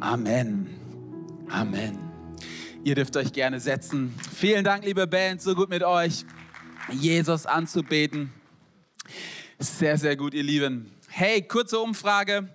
Amen. 0.00 0.68
Amen. 1.50 1.98
Ihr 2.84 2.94
dürft 2.94 3.16
euch 3.16 3.32
gerne 3.32 3.58
setzen. 3.58 4.14
Vielen 4.32 4.64
Dank, 4.64 4.84
liebe 4.84 5.08
Band, 5.08 5.42
so 5.42 5.56
gut 5.56 5.68
mit 5.68 5.82
euch, 5.82 6.24
Jesus 6.92 7.46
anzubeten. 7.46 8.32
Sehr, 9.58 9.98
sehr 9.98 10.16
gut, 10.16 10.34
ihr 10.34 10.44
Lieben. 10.44 10.92
Hey, 11.08 11.42
kurze 11.42 11.80
Umfrage. 11.80 12.48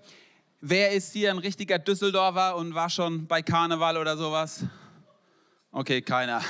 Wer 0.62 0.92
ist 0.92 1.12
hier 1.12 1.32
ein 1.32 1.38
richtiger 1.38 1.80
Düsseldorfer 1.80 2.56
und 2.56 2.76
war 2.76 2.90
schon 2.90 3.28
bei 3.28 3.42
Karneval 3.42 3.98
oder 3.98 4.16
sowas? 4.16 4.64
Okay, 5.74 6.02
keiner. 6.02 6.42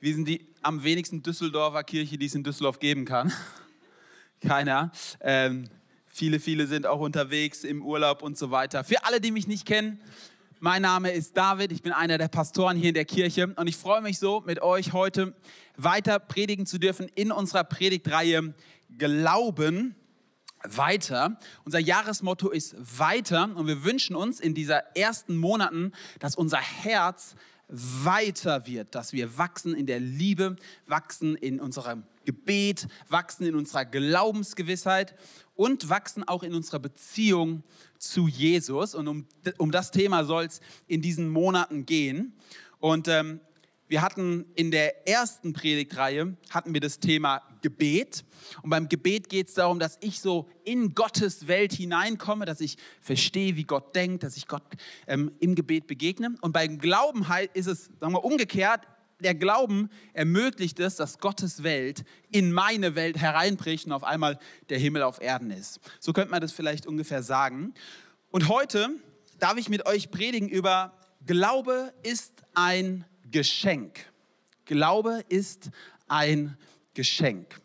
Wir 0.00 0.12
sind 0.12 0.26
die 0.26 0.44
am 0.60 0.82
wenigsten 0.82 1.22
Düsseldorfer 1.22 1.84
Kirche, 1.84 2.18
die 2.18 2.26
es 2.26 2.34
in 2.34 2.42
Düsseldorf 2.42 2.80
geben 2.80 3.04
kann. 3.04 3.32
Keiner. 4.40 4.90
Ähm, 5.20 5.70
viele, 6.14 6.38
viele 6.38 6.68
sind 6.68 6.86
auch 6.86 7.00
unterwegs 7.00 7.64
im 7.64 7.82
Urlaub 7.82 8.22
und 8.22 8.38
so 8.38 8.52
weiter. 8.52 8.84
Für 8.84 9.04
alle, 9.04 9.20
die 9.20 9.32
mich 9.32 9.48
nicht 9.48 9.66
kennen, 9.66 10.00
mein 10.60 10.80
Name 10.80 11.10
ist 11.10 11.36
David, 11.36 11.72
ich 11.72 11.82
bin 11.82 11.92
einer 11.92 12.18
der 12.18 12.28
Pastoren 12.28 12.76
hier 12.76 12.90
in 12.90 12.94
der 12.94 13.04
Kirche 13.04 13.52
und 13.56 13.66
ich 13.66 13.76
freue 13.76 14.00
mich 14.00 14.20
so, 14.20 14.40
mit 14.46 14.62
euch 14.62 14.92
heute 14.92 15.34
weiter 15.76 16.20
predigen 16.20 16.66
zu 16.66 16.78
dürfen 16.78 17.08
in 17.16 17.32
unserer 17.32 17.64
Predigtreihe 17.64 18.54
Glauben 18.96 19.96
weiter. 20.62 21.36
Unser 21.64 21.80
Jahresmotto 21.80 22.48
ist 22.50 22.76
weiter 22.78 23.50
und 23.56 23.66
wir 23.66 23.82
wünschen 23.82 24.14
uns 24.14 24.38
in 24.38 24.54
dieser 24.54 24.96
ersten 24.96 25.36
Monaten, 25.36 25.90
dass 26.20 26.36
unser 26.36 26.60
Herz 26.60 27.34
weiter 27.68 28.68
wird, 28.68 28.94
dass 28.94 29.12
wir 29.12 29.36
wachsen 29.36 29.74
in 29.74 29.86
der 29.86 29.98
Liebe, 29.98 30.54
wachsen 30.86 31.34
in 31.34 31.60
unserem 31.60 32.04
Gebet, 32.24 32.86
wachsen 33.08 33.46
in 33.46 33.54
unserer 33.54 33.84
Glaubensgewissheit 33.84 35.14
und 35.54 35.88
wachsen 35.88 36.24
auch 36.24 36.42
in 36.42 36.54
unserer 36.54 36.78
Beziehung 36.78 37.62
zu 37.98 38.28
Jesus. 38.28 38.94
Und 38.94 39.08
um, 39.08 39.26
um 39.58 39.70
das 39.70 39.90
Thema 39.90 40.24
soll 40.24 40.44
es 40.44 40.60
in 40.86 41.02
diesen 41.02 41.28
Monaten 41.28 41.86
gehen. 41.86 42.34
Und 42.80 43.08
ähm, 43.08 43.40
wir 43.86 44.02
hatten 44.02 44.46
in 44.54 44.70
der 44.70 45.06
ersten 45.06 45.52
Predigtreihe 45.52 46.36
hatten 46.50 46.72
wir 46.72 46.80
das 46.80 47.00
Thema 47.00 47.42
Gebet. 47.60 48.24
Und 48.62 48.70
beim 48.70 48.88
Gebet 48.88 49.28
geht 49.28 49.48
es 49.48 49.54
darum, 49.54 49.78
dass 49.78 49.98
ich 50.00 50.20
so 50.20 50.48
in 50.64 50.94
Gottes 50.94 51.46
Welt 51.48 51.72
hineinkomme, 51.72 52.46
dass 52.46 52.60
ich 52.60 52.76
verstehe, 53.00 53.56
wie 53.56 53.64
Gott 53.64 53.94
denkt, 53.94 54.22
dass 54.22 54.36
ich 54.36 54.48
Gott 54.48 54.62
ähm, 55.06 55.32
im 55.38 55.54
Gebet 55.54 55.86
begegne. 55.86 56.34
Und 56.40 56.52
beim 56.52 56.78
Glauben 56.78 57.26
ist 57.52 57.66
es, 57.66 57.90
sagen 58.00 58.14
wir, 58.14 58.24
umgekehrt. 58.24 58.80
Der 59.24 59.34
Glauben 59.34 59.88
ermöglicht 60.12 60.78
es, 60.80 60.96
dass 60.96 61.18
Gottes 61.18 61.62
Welt 61.62 62.04
in 62.30 62.52
meine 62.52 62.94
Welt 62.94 63.16
hereinbricht 63.16 63.86
und 63.86 63.92
auf 63.92 64.04
einmal 64.04 64.38
der 64.68 64.78
Himmel 64.78 65.02
auf 65.02 65.18
Erden 65.18 65.50
ist. 65.50 65.80
So 65.98 66.12
könnte 66.12 66.30
man 66.30 66.42
das 66.42 66.52
vielleicht 66.52 66.86
ungefähr 66.86 67.22
sagen. 67.22 67.72
Und 68.30 68.48
heute 68.48 68.90
darf 69.38 69.56
ich 69.56 69.70
mit 69.70 69.86
euch 69.86 70.10
predigen 70.10 70.50
über 70.50 70.92
Glaube 71.24 71.94
ist 72.02 72.34
ein 72.52 73.06
Geschenk. 73.30 73.98
Glaube 74.66 75.24
ist 75.30 75.70
ein 76.06 76.58
Geschenk. 76.92 77.62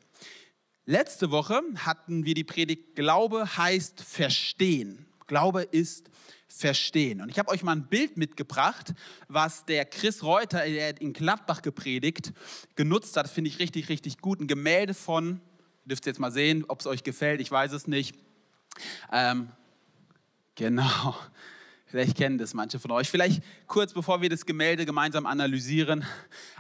Letzte 0.86 1.30
Woche 1.30 1.62
hatten 1.76 2.24
wir 2.24 2.36
die 2.36 2.46
Predigt 2.46 2.96
Glaube 2.96 3.58
heißt 3.58 4.02
verstehen. 4.02 5.08
Glaube 5.28 5.64
ist 5.64 6.10
verstehen. 6.50 7.22
Und 7.22 7.30
ich 7.30 7.40
habe 7.40 7.50
euch 7.50 7.64
mal 7.64 7.74
ein 7.74 7.88
Bild 7.88 8.18
mitgebracht, 8.18 8.94
was 9.28 9.66
der 9.66 9.86
Chris 9.86 10.24
Reuter, 10.24 10.66
der 10.66 11.00
in 11.00 11.14
Gladbach 11.14 11.62
gepredigt, 11.62 12.34
genutzt 12.76 13.16
hat. 13.16 13.30
Finde 13.30 13.50
ich 13.50 13.60
richtig, 13.60 13.90
richtig 13.90 14.18
gut. 14.18 14.42
Ein 14.42 14.48
Gemälde 14.48 14.94
von, 14.94 15.42
ihr 15.86 15.90
dürft 15.90 16.06
jetzt 16.06 16.20
mal 16.20 16.32
sehen, 16.32 16.66
ob 16.68 16.82
es 16.82 16.88
euch 16.88 17.04
gefällt, 17.04 17.40
ich 17.40 17.52
weiß 17.52 17.72
es 17.72 17.88
nicht. 17.88 18.16
Ähm, 19.12 19.50
genau. 20.56 21.16
Vielleicht 21.90 22.18
kennen 22.18 22.38
das 22.38 22.54
manche 22.54 22.78
von 22.78 22.92
euch. 22.92 23.10
Vielleicht 23.10 23.42
kurz 23.66 23.94
bevor 23.94 24.22
wir 24.22 24.30
das 24.30 24.46
Gemälde 24.46 24.86
gemeinsam 24.86 25.26
analysieren, 25.26 26.06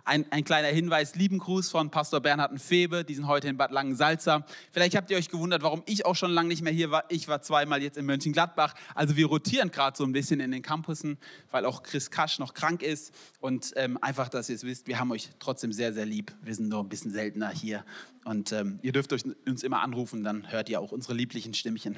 ein, 0.03 0.25
ein 0.31 0.43
kleiner 0.43 0.69
Hinweis, 0.69 1.13
lieben 1.13 1.37
Gruß 1.37 1.69
von 1.69 1.91
Pastor 1.91 2.19
Bernhard 2.19 2.59
Febe, 2.59 3.05
die 3.05 3.13
sind 3.13 3.27
heute 3.27 3.47
in 3.47 3.55
Bad 3.55 3.71
Langensalza. 3.71 4.43
Vielleicht 4.71 4.95
habt 4.95 5.11
ihr 5.11 5.17
euch 5.17 5.29
gewundert, 5.29 5.61
warum 5.61 5.83
ich 5.85 6.03
auch 6.07 6.15
schon 6.15 6.31
lange 6.31 6.49
nicht 6.49 6.63
mehr 6.63 6.73
hier 6.73 6.89
war. 6.89 7.03
Ich 7.09 7.27
war 7.27 7.43
zweimal 7.43 7.83
jetzt 7.83 7.95
in 7.95 8.07
Mönchengladbach. 8.07 8.73
Also 8.95 9.17
wir 9.17 9.27
rotieren 9.27 9.69
gerade 9.69 9.95
so 9.95 10.03
ein 10.03 10.13
bisschen 10.13 10.39
in 10.39 10.49
den 10.49 10.63
Campussen, 10.63 11.19
weil 11.51 11.63
auch 11.63 11.83
Chris 11.83 12.09
Kasch 12.09 12.39
noch 12.39 12.55
krank 12.55 12.81
ist. 12.81 13.13
Und 13.39 13.73
ähm, 13.75 13.99
einfach, 14.01 14.29
dass 14.29 14.49
ihr 14.49 14.55
es 14.55 14.63
wisst, 14.63 14.87
wir 14.87 14.97
haben 14.97 15.11
euch 15.11 15.29
trotzdem 15.37 15.71
sehr, 15.71 15.93
sehr 15.93 16.07
lieb. 16.07 16.33
Wir 16.41 16.55
sind 16.55 16.69
nur 16.69 16.79
ein 16.79 16.89
bisschen 16.89 17.11
seltener 17.11 17.51
hier. 17.51 17.85
Und 18.25 18.51
ähm, 18.51 18.79
ihr 18.81 18.93
dürft 18.93 19.13
euch, 19.13 19.21
uns 19.45 19.61
immer 19.61 19.81
anrufen, 19.83 20.23
dann 20.23 20.51
hört 20.51 20.69
ihr 20.69 20.81
auch 20.81 20.91
unsere 20.91 21.13
lieblichen 21.13 21.53
Stimmchen. 21.53 21.97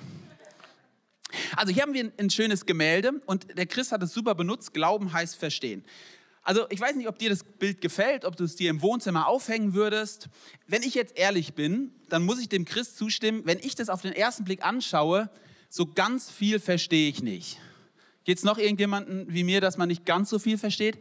Also 1.55 1.73
hier 1.73 1.83
haben 1.83 1.93
wir 1.93 2.11
ein, 2.17 2.29
schönes 2.29 2.65
Gemälde 2.65 3.21
und 3.25 3.57
der 3.57 3.65
Chris 3.65 3.91
hat 3.91 4.03
es 4.03 4.13
super 4.13 4.35
benutzt. 4.35 4.73
Glauben 4.73 5.13
heißt 5.13 5.35
verstehen. 5.35 5.83
Also 6.43 6.65
ich 6.69 6.79
weiß 6.79 6.95
nicht, 6.95 7.07
ob 7.07 7.19
dir 7.19 7.29
das 7.29 7.43
Bild 7.43 7.81
gefällt, 7.81 8.25
ob 8.25 8.35
du 8.35 8.43
es 8.43 8.55
dir 8.55 8.69
im 8.69 8.81
Wohnzimmer 8.81 9.27
aufhängen 9.27 9.73
würdest. 9.73 10.29
Wenn 10.67 10.81
ich 10.81 10.95
jetzt 10.95 11.17
ehrlich 11.17 11.53
bin, 11.53 11.93
dann 12.09 12.23
muss 12.23 12.39
ich 12.39 12.49
dem 12.49 12.65
Chris 12.65 12.95
zustimmen, 12.95 13.43
wenn 13.45 13.59
ich 13.59 13.75
das 13.75 13.89
auf 13.89 14.01
den 14.01 14.13
ersten 14.13 14.43
Blick 14.43 14.65
anschaue, 14.65 15.29
so 15.69 15.85
ganz 15.85 16.31
viel 16.31 16.59
verstehe 16.59 17.09
ich 17.09 17.21
nicht. 17.21 17.59
Geht 18.23 18.37
es 18.37 18.43
noch 18.43 18.57
irgendjemanden 18.57 19.25
wie 19.29 19.43
mir, 19.43 19.61
dass 19.61 19.77
man 19.77 19.87
nicht 19.87 20.05
ganz 20.05 20.29
so 20.29 20.39
viel 20.39 20.57
versteht? 20.57 20.97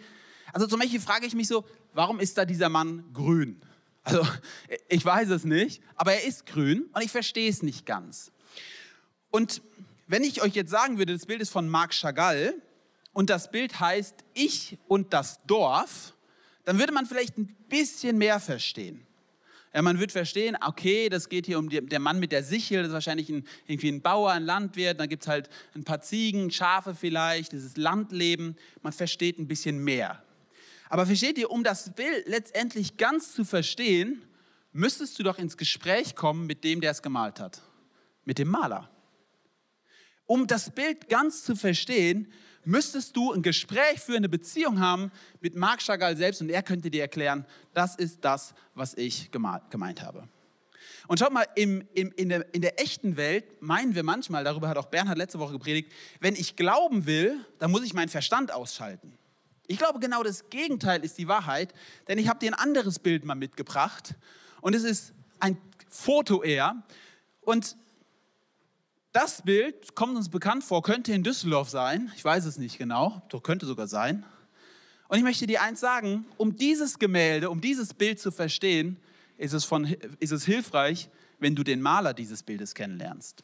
Also 0.53 0.67
zum 0.67 0.81
Beispiel 0.81 1.01
frage 1.01 1.27
ich 1.27 1.35
mich 1.35 1.49
so, 1.49 1.65
warum 1.95 2.21
ist 2.21 2.37
da 2.37 2.45
dieser 2.45 2.69
Mann 2.69 3.05
grün? 3.13 3.61
Also 4.03 4.27
ich 4.89 5.05
weiß 5.05 5.29
es 5.31 5.45
nicht, 5.45 5.83
aber 5.95 6.15
er 6.15 6.25
ist 6.25 6.47
grün 6.47 6.89
und 6.93 7.03
ich 7.03 7.11
verstehe 7.11 7.49
es 7.49 7.63
nicht 7.63 7.87
ganz. 7.87 8.33
Und 9.31 9.63
wenn 10.11 10.25
ich 10.25 10.43
euch 10.43 10.55
jetzt 10.55 10.73
sagen 10.73 10.99
würde, 10.99 11.13
das 11.13 11.25
Bild 11.25 11.41
ist 11.41 11.51
von 11.51 11.69
Marc 11.69 11.93
Chagall 11.93 12.55
und 13.13 13.31
das 13.31 13.49
Bild 13.49 13.79
heißt 13.79 14.17
Ich 14.35 14.77
und 14.89 15.13
das 15.13 15.39
Dorf, 15.47 16.15
dann 16.65 16.81
würde 16.81 16.93
man 16.93 17.07
vielleicht 17.07 17.39
ein 17.39 17.55
bisschen 17.69 18.19
mehr 18.19 18.41
verstehen. 18.41 19.07
Ja, 19.73 19.83
man 19.83 20.01
wird 20.01 20.11
verstehen, 20.11 20.57
okay, 20.67 21.09
das 21.09 21.29
geht 21.29 21.47
hier 21.47 21.61
um 21.61 21.69
die, 21.69 21.81
der 21.81 22.01
Mann 22.01 22.19
mit 22.19 22.33
der 22.33 22.43
Sichel, 22.43 22.79
das 22.79 22.89
ist 22.89 22.95
wahrscheinlich 22.95 23.29
ein, 23.29 23.47
irgendwie 23.69 23.89
ein 23.89 24.03
Bauer, 24.03 24.33
ein 24.33 24.43
Landwirt, 24.43 24.99
dann 24.99 25.09
gibt 25.09 25.23
es 25.23 25.29
halt 25.29 25.49
ein 25.77 25.85
paar 25.85 26.01
Ziegen, 26.01 26.51
Schafe 26.51 26.97
vielleicht, 26.97 27.53
dieses 27.53 27.77
Landleben, 27.77 28.57
man 28.83 28.93
versteht 28.93 29.39
ein 29.39 29.47
bisschen 29.47 29.79
mehr. 29.79 30.25
Aber 30.89 31.07
versteht 31.07 31.39
ihr, 31.39 31.53
um 31.53 31.63
das 31.63 31.95
Bild 31.95 32.27
letztendlich 32.27 32.97
ganz 32.97 33.33
zu 33.33 33.45
verstehen, 33.45 34.23
müsstest 34.73 35.21
du 35.21 35.23
doch 35.23 35.39
ins 35.39 35.57
Gespräch 35.57 36.17
kommen 36.17 36.47
mit 36.47 36.65
dem, 36.65 36.81
der 36.81 36.91
es 36.91 37.01
gemalt 37.01 37.39
hat, 37.39 37.63
mit 38.25 38.39
dem 38.39 38.49
Maler. 38.49 38.91
Um 40.31 40.47
das 40.47 40.71
Bild 40.71 41.09
ganz 41.09 41.43
zu 41.43 41.57
verstehen, 41.57 42.33
müsstest 42.65 43.17
du 43.17 43.33
ein 43.33 43.43
Gespräch 43.43 43.99
für 43.99 44.15
eine 44.15 44.29
Beziehung 44.29 44.79
haben 44.79 45.11
mit 45.41 45.57
Marc 45.57 45.83
Chagall 45.83 46.17
selbst 46.17 46.41
und 46.41 46.51
er 46.51 46.63
könnte 46.63 46.89
dir 46.89 47.03
erklären, 47.03 47.45
das 47.75 47.97
ist 47.97 48.25
das, 48.25 48.55
was 48.77 48.95
ich 48.95 49.33
gemeint 49.33 50.03
habe. 50.03 50.29
Und 51.09 51.19
schaut 51.19 51.33
mal, 51.33 51.49
im, 51.57 51.85
im, 51.95 52.13
in, 52.13 52.29
der, 52.29 52.55
in 52.55 52.63
der 52.63 52.81
echten 52.81 53.17
Welt 53.17 53.61
meinen 53.61 53.97
wir 53.97 54.05
manchmal, 54.05 54.45
darüber 54.45 54.69
hat 54.69 54.79
auch 54.79 54.87
Bernhard 54.87 55.19
letzte 55.19 55.41
Woche 55.41 55.55
gepredigt, 55.55 55.91
wenn 56.21 56.37
ich 56.37 56.55
glauben 56.55 57.07
will, 57.07 57.45
dann 57.59 57.73
muss 57.73 57.83
ich 57.83 57.93
meinen 57.93 58.09
Verstand 58.09 58.53
ausschalten. 58.53 59.19
Ich 59.67 59.79
glaube, 59.79 59.99
genau 59.99 60.23
das 60.23 60.49
Gegenteil 60.49 61.05
ist 61.05 61.19
die 61.19 61.27
Wahrheit, 61.27 61.75
denn 62.07 62.19
ich 62.19 62.29
habe 62.29 62.39
dir 62.39 62.53
ein 62.53 62.55
anderes 62.55 63.01
Bild 63.01 63.25
mal 63.25 63.35
mitgebracht 63.35 64.15
und 64.61 64.77
es 64.77 64.85
ist 64.85 65.13
ein 65.41 65.59
Foto 65.89 66.45
eher. 66.45 66.85
Und 67.41 67.75
das 69.13 69.43
Bild 69.43 69.95
kommt 69.95 70.17
uns 70.17 70.29
bekannt 70.29 70.65
vor, 70.65 70.83
könnte 70.83 71.13
in 71.13 71.23
Düsseldorf 71.23 71.69
sein. 71.69 72.13
Ich 72.17 72.25
weiß 72.25 72.45
es 72.45 72.59
nicht 72.59 72.79
genau, 72.79 73.23
doch 73.29 73.43
könnte 73.43 73.67
sogar 73.67 73.89
sein. 73.89 74.25
Und 75.09 75.19
ich 75.19 75.25
möchte 75.25 75.47
dir 75.47 75.63
eins 75.63 75.81
sagen, 75.81 76.25
um 76.37 76.57
dieses 76.57 76.99
Gemälde, 76.99 77.51
um 77.51 77.61
dieses 77.61 77.93
Bild 77.95 78.21
zu 78.21 78.31
verstehen, 78.31 78.97
ist 79.37 79.53
es, 79.53 79.65
von, 79.65 79.85
ist 80.21 80.31
es 80.31 80.45
hilfreich, 80.45 81.09
wenn 81.41 81.57
du 81.57 81.65
den 81.65 81.81
Maler 81.81 82.15
dieses 82.15 82.43
Bildes 82.43 82.75
kennenlernst. 82.75 83.43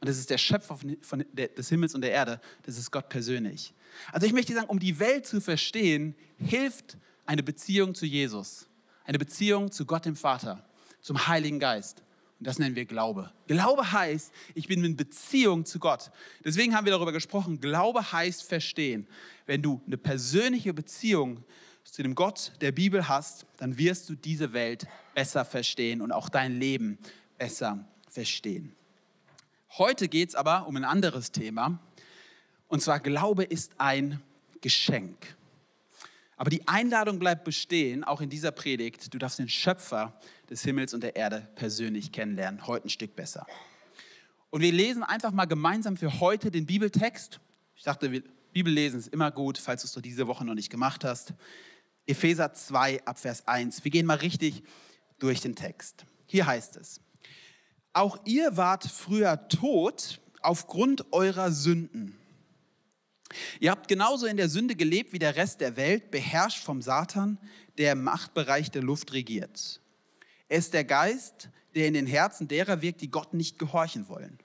Und 0.00 0.08
das 0.08 0.18
ist 0.18 0.30
der 0.30 0.38
Schöpfer 0.38 0.76
von, 0.76 0.96
von 1.00 1.24
der, 1.32 1.48
des 1.48 1.68
Himmels 1.70 1.94
und 1.94 2.02
der 2.02 2.12
Erde, 2.12 2.40
das 2.62 2.78
ist 2.78 2.92
Gott 2.92 3.08
persönlich. 3.08 3.74
Also 4.12 4.26
ich 4.26 4.32
möchte 4.32 4.54
sagen, 4.54 4.68
um 4.68 4.78
die 4.78 5.00
Welt 5.00 5.26
zu 5.26 5.40
verstehen, 5.40 6.14
hilft 6.38 6.96
eine 7.26 7.42
Beziehung 7.42 7.96
zu 7.96 8.06
Jesus, 8.06 8.68
eine 9.04 9.18
Beziehung 9.18 9.72
zu 9.72 9.86
Gott 9.86 10.04
dem 10.04 10.14
Vater, 10.14 10.64
zum 11.00 11.26
Heiligen 11.26 11.58
Geist. 11.58 12.04
Und 12.38 12.46
das 12.46 12.58
nennen 12.58 12.76
wir 12.76 12.84
Glaube. 12.84 13.32
Glaube 13.48 13.90
heißt, 13.90 14.32
ich 14.54 14.68
bin 14.68 14.84
in 14.84 14.96
Beziehung 14.96 15.64
zu 15.64 15.78
Gott. 15.78 16.12
Deswegen 16.44 16.74
haben 16.74 16.84
wir 16.84 16.92
darüber 16.92 17.12
gesprochen, 17.12 17.60
Glaube 17.60 18.12
heißt 18.12 18.44
verstehen. 18.44 19.08
Wenn 19.46 19.60
du 19.60 19.80
eine 19.86 19.96
persönliche 19.96 20.72
Beziehung 20.72 21.42
zu 21.82 22.02
dem 22.02 22.14
Gott 22.14 22.52
der 22.60 22.70
Bibel 22.70 23.08
hast, 23.08 23.46
dann 23.56 23.76
wirst 23.76 24.08
du 24.08 24.14
diese 24.14 24.52
Welt 24.52 24.86
besser 25.14 25.44
verstehen 25.44 26.00
und 26.00 26.12
auch 26.12 26.28
dein 26.28 26.58
Leben 26.60 26.98
besser 27.38 27.84
verstehen. 28.08 28.72
Heute 29.76 30.08
geht 30.08 30.30
es 30.30 30.34
aber 30.34 30.66
um 30.66 30.76
ein 30.76 30.84
anderes 30.84 31.32
Thema. 31.32 31.80
Und 32.68 32.82
zwar 32.82 33.00
Glaube 33.00 33.44
ist 33.44 33.72
ein 33.78 34.22
Geschenk. 34.60 35.37
Aber 36.38 36.50
die 36.50 36.66
Einladung 36.68 37.18
bleibt 37.18 37.44
bestehen, 37.44 38.04
auch 38.04 38.20
in 38.20 38.30
dieser 38.30 38.52
Predigt. 38.52 39.12
Du 39.12 39.18
darfst 39.18 39.40
den 39.40 39.48
Schöpfer 39.48 40.18
des 40.48 40.62
Himmels 40.62 40.94
und 40.94 41.02
der 41.02 41.16
Erde 41.16 41.48
persönlich 41.56 42.12
kennenlernen, 42.12 42.66
heute 42.68 42.86
ein 42.86 42.90
Stück 42.90 43.16
besser. 43.16 43.44
Und 44.50 44.62
wir 44.62 44.72
lesen 44.72 45.02
einfach 45.02 45.32
mal 45.32 45.46
gemeinsam 45.46 45.96
für 45.96 46.20
heute 46.20 46.52
den 46.52 46.64
Bibeltext. 46.64 47.40
Ich 47.74 47.82
dachte, 47.82 48.22
Bibellesen 48.52 49.00
ist 49.00 49.08
immer 49.08 49.32
gut, 49.32 49.58
falls 49.58 49.82
du 49.82 49.86
es 49.98 50.02
diese 50.02 50.28
Woche 50.28 50.44
noch 50.44 50.54
nicht 50.54 50.70
gemacht 50.70 51.04
hast. 51.04 51.34
Epheser 52.06 52.54
2 52.54 53.04
ab 53.04 53.18
Vers 53.18 53.46
1. 53.48 53.84
Wir 53.84 53.90
gehen 53.90 54.06
mal 54.06 54.16
richtig 54.16 54.62
durch 55.18 55.40
den 55.40 55.56
Text. 55.56 56.06
Hier 56.26 56.46
heißt 56.46 56.76
es, 56.76 57.00
auch 57.92 58.16
ihr 58.24 58.56
wart 58.56 58.84
früher 58.84 59.48
tot 59.48 60.20
aufgrund 60.40 61.12
eurer 61.12 61.50
Sünden. 61.50 62.16
Ihr 63.60 63.70
habt 63.70 63.88
genauso 63.88 64.26
in 64.26 64.36
der 64.36 64.48
Sünde 64.48 64.74
gelebt 64.74 65.12
wie 65.12 65.18
der 65.18 65.36
Rest 65.36 65.60
der 65.60 65.76
Welt, 65.76 66.10
beherrscht 66.10 66.64
vom 66.64 66.80
Satan, 66.82 67.38
der 67.76 67.92
im 67.92 68.02
Machtbereich 68.02 68.70
der 68.70 68.82
Luft 68.82 69.12
regiert. 69.12 69.80
Er 70.48 70.58
ist 70.58 70.72
der 70.72 70.84
Geist, 70.84 71.50
der 71.74 71.86
in 71.86 71.94
den 71.94 72.06
Herzen 72.06 72.48
derer 72.48 72.80
wirkt, 72.82 73.02
die 73.02 73.10
Gott 73.10 73.34
nicht 73.34 73.58
gehorchen 73.58 74.08
wollen. 74.08 74.38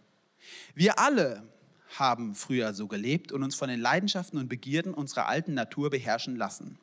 Wir 0.76 1.00
alle 1.00 1.44
haben 1.98 2.36
früher 2.36 2.74
so 2.74 2.88
gelebt 2.88 3.32
und 3.32 3.44
uns 3.44 3.56
von 3.56 3.70
den 3.70 3.80
Leidenschaften 3.80 4.40
und 4.40 4.50
Begierden 4.50 4.94
unserer 4.94 5.28
alten 5.28 5.54
Natur 5.54 5.90
beherrschen 5.90 6.36
lassen. 6.36 6.78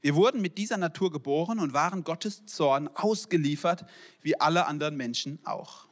Wir 0.00 0.14
wurden 0.14 0.40
mit 0.40 0.58
dieser 0.58 0.76
Natur 0.76 1.10
geboren 1.10 1.58
und 1.58 1.72
waren 1.72 2.04
Gottes 2.04 2.46
Zorn 2.46 2.88
ausgeliefert, 2.88 3.84
wie 4.22 4.40
alle 4.40 4.66
anderen 4.66 4.96
Menschen 4.96 5.38
auch. 5.44 5.86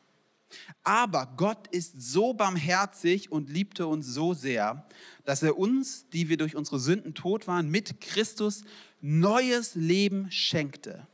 Aber 0.83 1.33
Gott 1.37 1.69
ist 1.69 2.01
so 2.01 2.35
barmherzig 2.35 3.33
und 3.33 3.51
liebte 3.51 3.87
uns 3.87 4.07
so 4.07 4.35
sehr, 4.35 4.87
dass 5.25 5.43
er 5.43 5.59
uns, 5.59 6.09
die 6.11 6.29
wir 6.29 6.37
durch 6.37 6.57
unsere 6.57 6.79
Sünden 6.79 7.15
tot 7.15 7.47
waren, 7.47 7.71
mit 7.71 8.01
Christus 8.01 8.65
neues 9.01 9.75
Leben 9.75 10.31
schenkte. 10.31 11.07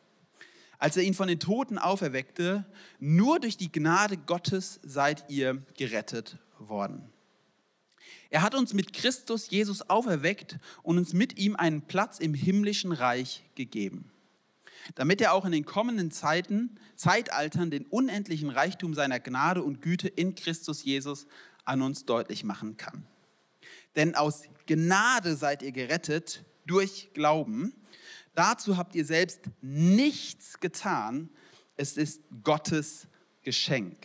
Als 0.78 0.96
er 0.96 1.02
ihn 1.02 1.14
von 1.14 1.28
den 1.28 1.40
Toten 1.40 1.78
auferweckte, 1.78 2.64
nur 2.98 3.38
durch 3.38 3.56
die 3.56 3.70
Gnade 3.70 4.16
Gottes 4.16 4.80
seid 4.82 5.24
ihr 5.28 5.62
gerettet 5.76 6.38
worden. 6.58 7.10
Er 8.30 8.42
hat 8.42 8.54
uns 8.54 8.72
mit 8.74 8.92
Christus 8.92 9.50
Jesus 9.50 9.82
auferweckt 9.90 10.58
und 10.82 10.98
uns 10.98 11.12
mit 11.12 11.38
ihm 11.38 11.56
einen 11.56 11.82
Platz 11.82 12.18
im 12.18 12.32
himmlischen 12.32 12.92
Reich 12.92 13.44
gegeben, 13.56 14.10
damit 14.94 15.20
er 15.20 15.32
auch 15.32 15.44
in 15.44 15.52
den 15.52 15.64
kommenden 15.64 16.10
Zeiten, 16.10 16.78
Zeitaltern 16.96 17.70
den 17.70 17.86
unendlichen 17.86 18.50
Reichtum 18.50 18.94
seiner 18.94 19.20
Gnade 19.20 19.62
und 19.62 19.82
Güte 19.82 20.08
in 20.08 20.34
Christus 20.34 20.84
Jesus 20.84 21.26
an 21.64 21.82
uns 21.82 22.04
deutlich 22.04 22.44
machen 22.44 22.76
kann. 22.76 23.06
Denn 23.96 24.14
aus 24.14 24.44
Gnade 24.66 25.36
seid 25.36 25.62
ihr 25.62 25.72
gerettet 25.72 26.44
durch 26.66 27.10
Glauben. 27.14 27.74
Dazu 28.34 28.76
habt 28.76 28.94
ihr 28.94 29.04
selbst 29.04 29.40
nichts 29.60 30.60
getan. 30.60 31.30
Es 31.76 31.96
ist 31.96 32.22
Gottes 32.44 33.06
Geschenk 33.42 33.96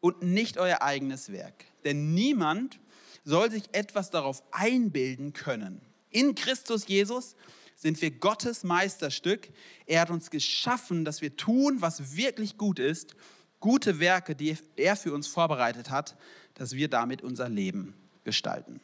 und 0.00 0.22
nicht 0.22 0.58
euer 0.58 0.82
eigenes 0.82 1.32
Werk. 1.32 1.64
Denn 1.84 2.14
niemand 2.14 2.80
soll 3.24 3.50
sich 3.50 3.64
etwas 3.72 4.10
darauf 4.10 4.42
einbilden 4.52 5.32
können. 5.32 5.80
In 6.10 6.34
Christus 6.34 6.86
Jesus 6.88 7.36
sind 7.78 8.02
wir 8.02 8.10
Gottes 8.10 8.64
Meisterstück. 8.64 9.50
Er 9.86 10.00
hat 10.00 10.10
uns 10.10 10.30
geschaffen, 10.30 11.04
dass 11.04 11.22
wir 11.22 11.36
tun, 11.36 11.80
was 11.80 12.16
wirklich 12.16 12.58
gut 12.58 12.80
ist, 12.80 13.14
gute 13.60 14.00
Werke, 14.00 14.34
die 14.34 14.56
er 14.74 14.96
für 14.96 15.14
uns 15.14 15.28
vorbereitet 15.28 15.88
hat, 15.88 16.16
dass 16.54 16.72
wir 16.72 16.88
damit 16.88 17.22
unser 17.22 17.48
Leben 17.48 17.94
gestalten. 18.24 18.80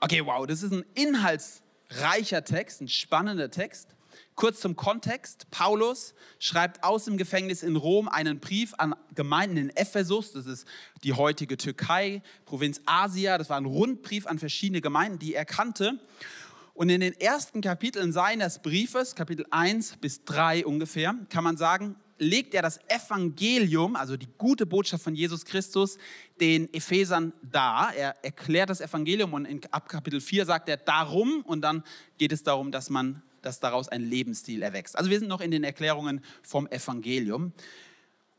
Okay, 0.00 0.24
wow, 0.24 0.46
das 0.46 0.62
ist 0.62 0.72
ein 0.72 0.86
inhaltsreicher 0.94 2.44
Text, 2.44 2.80
ein 2.80 2.88
spannender 2.88 3.50
Text. 3.50 3.94
Kurz 4.36 4.60
zum 4.60 4.74
Kontext. 4.74 5.50
Paulus 5.50 6.14
schreibt 6.38 6.82
aus 6.82 7.04
dem 7.04 7.18
Gefängnis 7.18 7.62
in 7.62 7.76
Rom 7.76 8.08
einen 8.08 8.40
Brief 8.40 8.72
an 8.78 8.94
Gemeinden 9.14 9.58
in 9.58 9.76
Ephesus, 9.76 10.32
das 10.32 10.46
ist 10.46 10.66
die 11.04 11.12
heutige 11.12 11.58
Türkei, 11.58 12.22
Provinz 12.46 12.80
Asia. 12.86 13.36
Das 13.36 13.50
war 13.50 13.58
ein 13.58 13.66
Rundbrief 13.66 14.26
an 14.26 14.38
verschiedene 14.38 14.80
Gemeinden, 14.80 15.18
die 15.18 15.34
er 15.34 15.44
kannte. 15.44 16.00
Und 16.80 16.88
in 16.88 17.02
den 17.02 17.12
ersten 17.20 17.60
Kapiteln 17.60 18.10
seines 18.10 18.58
Briefes, 18.58 19.14
Kapitel 19.14 19.44
1 19.50 19.98
bis 19.98 20.24
3 20.24 20.64
ungefähr, 20.64 21.14
kann 21.28 21.44
man 21.44 21.58
sagen, 21.58 21.96
legt 22.16 22.54
er 22.54 22.62
das 22.62 22.80
Evangelium, 22.88 23.96
also 23.96 24.16
die 24.16 24.28
gute 24.38 24.64
Botschaft 24.64 25.04
von 25.04 25.14
Jesus 25.14 25.44
Christus, 25.44 25.98
den 26.40 26.72
Ephesern 26.72 27.34
dar. 27.42 27.94
Er 27.94 28.16
erklärt 28.24 28.70
das 28.70 28.80
Evangelium 28.80 29.34
und 29.34 29.44
in, 29.44 29.60
ab 29.70 29.90
Kapitel 29.90 30.22
4 30.22 30.46
sagt 30.46 30.70
er 30.70 30.78
darum 30.78 31.42
und 31.42 31.60
dann 31.60 31.84
geht 32.16 32.32
es 32.32 32.44
darum, 32.44 32.72
dass 32.72 32.88
man 32.88 33.22
dass 33.42 33.60
daraus 33.60 33.88
ein 33.88 34.02
Lebensstil 34.02 34.62
erwächst. 34.62 34.96
Also 34.96 35.10
wir 35.10 35.18
sind 35.18 35.28
noch 35.28 35.42
in 35.42 35.50
den 35.50 35.64
Erklärungen 35.64 36.22
vom 36.42 36.66
Evangelium. 36.66 37.52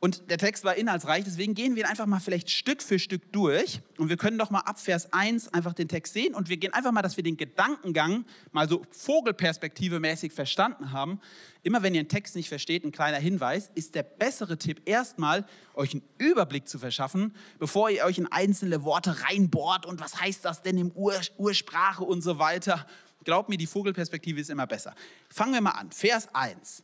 Und 0.03 0.31
der 0.31 0.39
Text 0.39 0.63
war 0.63 0.73
inhaltsreich, 0.73 1.25
deswegen 1.25 1.53
gehen 1.53 1.75
wir 1.75 1.87
einfach 1.87 2.07
mal 2.07 2.19
vielleicht 2.19 2.49
Stück 2.49 2.81
für 2.81 2.97
Stück 2.97 3.31
durch. 3.31 3.81
Und 3.99 4.09
wir 4.09 4.17
können 4.17 4.39
doch 4.39 4.49
mal 4.49 4.61
ab 4.61 4.79
Vers 4.79 5.13
1 5.13 5.53
einfach 5.53 5.73
den 5.73 5.87
Text 5.87 6.13
sehen. 6.13 6.33
Und 6.33 6.49
wir 6.49 6.57
gehen 6.57 6.73
einfach 6.73 6.91
mal, 6.91 7.03
dass 7.03 7.17
wir 7.17 7.23
den 7.23 7.37
Gedankengang 7.37 8.25
mal 8.51 8.67
so 8.67 8.83
Vogelperspektive 8.89 9.99
mäßig 9.99 10.33
verstanden 10.33 10.91
haben. 10.91 11.21
Immer 11.61 11.83
wenn 11.83 11.93
ihr 11.93 11.99
einen 11.99 12.09
Text 12.09 12.35
nicht 12.35 12.49
versteht, 12.49 12.83
ein 12.83 12.91
kleiner 12.91 13.19
Hinweis, 13.19 13.69
ist 13.75 13.93
der 13.93 14.01
bessere 14.01 14.57
Tipp 14.57 14.81
erstmal, 14.85 15.45
euch 15.75 15.91
einen 15.93 16.01
Überblick 16.17 16.67
zu 16.67 16.79
verschaffen, 16.79 17.35
bevor 17.59 17.91
ihr 17.91 18.03
euch 18.05 18.17
in 18.17 18.25
einzelne 18.25 18.83
Worte 18.83 19.21
reinbohrt 19.29 19.85
und 19.85 20.01
was 20.01 20.19
heißt 20.19 20.43
das 20.43 20.63
denn 20.63 20.79
im 20.79 20.91
Ur 20.95 21.13
Ursprache 21.37 22.03
und 22.03 22.23
so 22.23 22.39
weiter. 22.39 22.87
Glaubt 23.23 23.49
mir, 23.49 23.57
die 23.57 23.67
Vogelperspektive 23.67 24.41
ist 24.41 24.49
immer 24.49 24.65
besser. 24.65 24.95
Fangen 25.29 25.53
wir 25.53 25.61
mal 25.61 25.71
an. 25.71 25.91
Vers 25.91 26.33
1. 26.33 26.81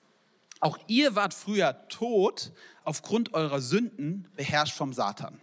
Auch 0.60 0.78
ihr 0.88 1.16
wart 1.16 1.34
früher 1.34 1.88
tot 1.90 2.52
aufgrund 2.84 3.34
eurer 3.34 3.62
Sünden, 3.62 4.28
beherrscht 4.36 4.76
vom 4.76 4.94
Satan. 4.94 5.42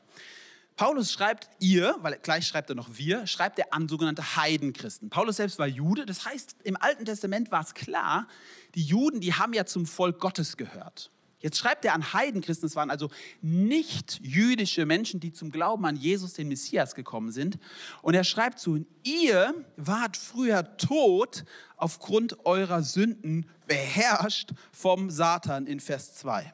Paulus 0.76 1.12
schreibt 1.12 1.48
ihr, 1.60 1.96
weil 2.00 2.18
gleich 2.20 2.46
schreibt 2.46 2.68
er 2.68 2.74
noch 2.74 2.88
wir, 2.92 3.28
schreibt 3.28 3.60
er 3.60 3.72
an 3.72 3.88
sogenannte 3.88 4.36
Heidenchristen. 4.36 5.08
Paulus 5.08 5.36
selbst 5.36 5.58
war 5.60 5.68
Jude, 5.68 6.04
das 6.04 6.24
heißt, 6.24 6.56
im 6.64 6.76
Alten 6.76 7.04
Testament 7.04 7.52
war 7.52 7.62
es 7.62 7.74
klar, 7.74 8.26
die 8.74 8.82
Juden, 8.82 9.20
die 9.20 9.34
haben 9.34 9.52
ja 9.52 9.66
zum 9.66 9.86
Volk 9.86 10.18
Gottes 10.18 10.56
gehört. 10.56 11.12
Jetzt 11.44 11.58
schreibt 11.58 11.84
er 11.84 11.92
an 11.92 12.14
Heidenchristen, 12.14 12.66
es 12.66 12.74
waren 12.74 12.90
also 12.90 13.10
nicht 13.42 14.18
jüdische 14.22 14.86
Menschen, 14.86 15.20
die 15.20 15.30
zum 15.30 15.50
Glauben 15.50 15.84
an 15.84 15.94
Jesus, 15.94 16.32
den 16.32 16.48
Messias, 16.48 16.94
gekommen 16.94 17.32
sind. 17.32 17.58
Und 18.00 18.14
er 18.14 18.24
schreibt 18.24 18.58
zu 18.58 18.76
ihnen, 18.76 18.86
ihr 19.02 19.54
wart 19.76 20.16
früher 20.16 20.78
tot 20.78 21.44
aufgrund 21.76 22.46
eurer 22.46 22.82
Sünden, 22.82 23.46
beherrscht 23.66 24.52
vom 24.72 25.10
Satan 25.10 25.66
in 25.66 25.80
Vers 25.80 26.14
2. 26.14 26.50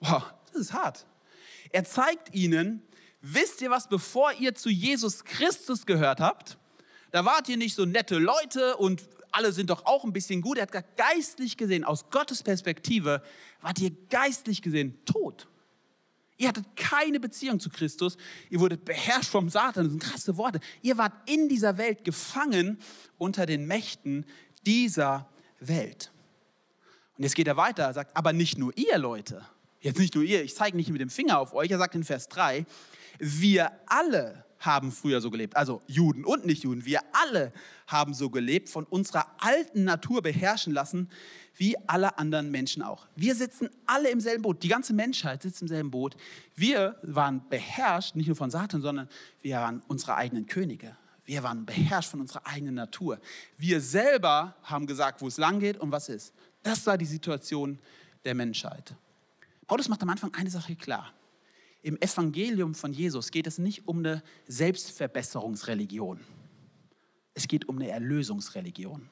Wow, 0.00 0.24
das 0.52 0.62
ist 0.62 0.72
hart. 0.72 1.06
Er 1.70 1.84
zeigt 1.84 2.34
ihnen, 2.34 2.82
wisst 3.20 3.62
ihr 3.62 3.70
was, 3.70 3.88
bevor 3.88 4.32
ihr 4.32 4.56
zu 4.56 4.68
Jesus 4.68 5.24
Christus 5.24 5.86
gehört 5.86 6.18
habt, 6.18 6.58
da 7.12 7.24
wart 7.24 7.48
ihr 7.48 7.56
nicht 7.56 7.76
so 7.76 7.84
nette 7.84 8.18
Leute 8.18 8.76
und 8.78 9.08
alle 9.34 9.52
sind 9.52 9.70
doch 9.70 9.84
auch 9.84 10.04
ein 10.04 10.12
bisschen 10.12 10.40
gut. 10.40 10.58
Er 10.58 10.62
hat 10.62 10.72
gesagt, 10.72 10.96
geistlich 10.96 11.56
gesehen, 11.56 11.84
aus 11.84 12.08
Gottes 12.10 12.42
Perspektive, 12.42 13.22
wart 13.60 13.80
ihr 13.80 13.90
geistlich 14.08 14.62
gesehen 14.62 15.04
tot. 15.04 15.48
Ihr 16.36 16.48
hattet 16.48 16.76
keine 16.76 17.20
Beziehung 17.20 17.58
zu 17.58 17.68
Christus. 17.68 18.16
Ihr 18.50 18.60
wurdet 18.60 18.84
beherrscht 18.84 19.30
vom 19.30 19.48
Satan. 19.48 19.84
Das 19.84 19.92
sind 19.92 20.02
krasse 20.02 20.36
Worte. 20.36 20.60
Ihr 20.82 20.98
wart 20.98 21.12
in 21.28 21.48
dieser 21.48 21.78
Welt 21.78 22.04
gefangen 22.04 22.78
unter 23.18 23.46
den 23.46 23.66
Mächten 23.66 24.24
dieser 24.66 25.28
Welt. 25.60 26.10
Und 27.16 27.24
jetzt 27.24 27.36
geht 27.36 27.46
er 27.46 27.56
weiter, 27.56 27.84
er 27.84 27.94
sagt, 27.94 28.16
aber 28.16 28.32
nicht 28.32 28.58
nur 28.58 28.76
ihr 28.76 28.98
Leute. 28.98 29.44
Jetzt 29.80 29.98
nicht 29.98 30.14
nur 30.14 30.24
ihr, 30.24 30.42
ich 30.42 30.54
zeige 30.54 30.76
nicht 30.76 30.90
mit 30.90 31.00
dem 31.00 31.10
Finger 31.10 31.38
auf 31.38 31.54
euch. 31.54 31.70
Er 31.70 31.78
sagt 31.78 31.94
in 31.94 32.04
Vers 32.04 32.28
3, 32.28 32.66
wir 33.18 33.70
alle 33.86 34.44
haben 34.64 34.92
früher 34.92 35.20
so 35.20 35.30
gelebt. 35.30 35.56
Also 35.56 35.82
Juden 35.86 36.24
und 36.24 36.46
Nichtjuden. 36.46 36.84
Wir 36.84 37.00
alle 37.12 37.52
haben 37.86 38.14
so 38.14 38.30
gelebt, 38.30 38.68
von 38.68 38.84
unserer 38.84 39.26
alten 39.38 39.84
Natur 39.84 40.22
beherrschen 40.22 40.72
lassen, 40.72 41.10
wie 41.56 41.76
alle 41.88 42.18
anderen 42.18 42.50
Menschen 42.50 42.82
auch. 42.82 43.06
Wir 43.16 43.34
sitzen 43.34 43.68
alle 43.86 44.10
im 44.10 44.20
selben 44.20 44.42
Boot. 44.42 44.62
Die 44.62 44.68
ganze 44.68 44.92
Menschheit 44.92 45.42
sitzt 45.42 45.62
im 45.62 45.68
selben 45.68 45.90
Boot. 45.90 46.16
Wir 46.54 46.96
waren 47.02 47.48
beherrscht, 47.48 48.16
nicht 48.16 48.26
nur 48.26 48.36
von 48.36 48.50
Satan, 48.50 48.82
sondern 48.82 49.08
wir 49.42 49.56
waren 49.56 49.82
unsere 49.86 50.16
eigenen 50.16 50.46
Könige. 50.46 50.96
Wir 51.26 51.42
waren 51.42 51.64
beherrscht 51.64 52.10
von 52.10 52.20
unserer 52.20 52.46
eigenen 52.46 52.74
Natur. 52.74 53.18
Wir 53.56 53.80
selber 53.80 54.56
haben 54.62 54.86
gesagt, 54.86 55.22
wo 55.22 55.28
es 55.28 55.38
lang 55.38 55.60
geht 55.60 55.78
und 55.78 55.90
was 55.92 56.08
ist. 56.08 56.34
Das 56.62 56.86
war 56.86 56.98
die 56.98 57.06
Situation 57.06 57.78
der 58.24 58.34
Menschheit. 58.34 58.94
Paulus 59.66 59.88
macht 59.88 60.02
am 60.02 60.10
Anfang 60.10 60.34
eine 60.34 60.50
Sache 60.50 60.76
klar 60.76 61.12
im 61.84 62.00
Evangelium 62.00 62.74
von 62.74 62.94
Jesus 62.94 63.30
geht 63.30 63.46
es 63.46 63.58
nicht 63.58 63.86
um 63.86 63.98
eine 63.98 64.22
Selbstverbesserungsreligion. 64.48 66.18
Es 67.34 67.46
geht 67.46 67.68
um 67.68 67.76
eine 67.76 67.90
Erlösungsreligion. 67.90 69.10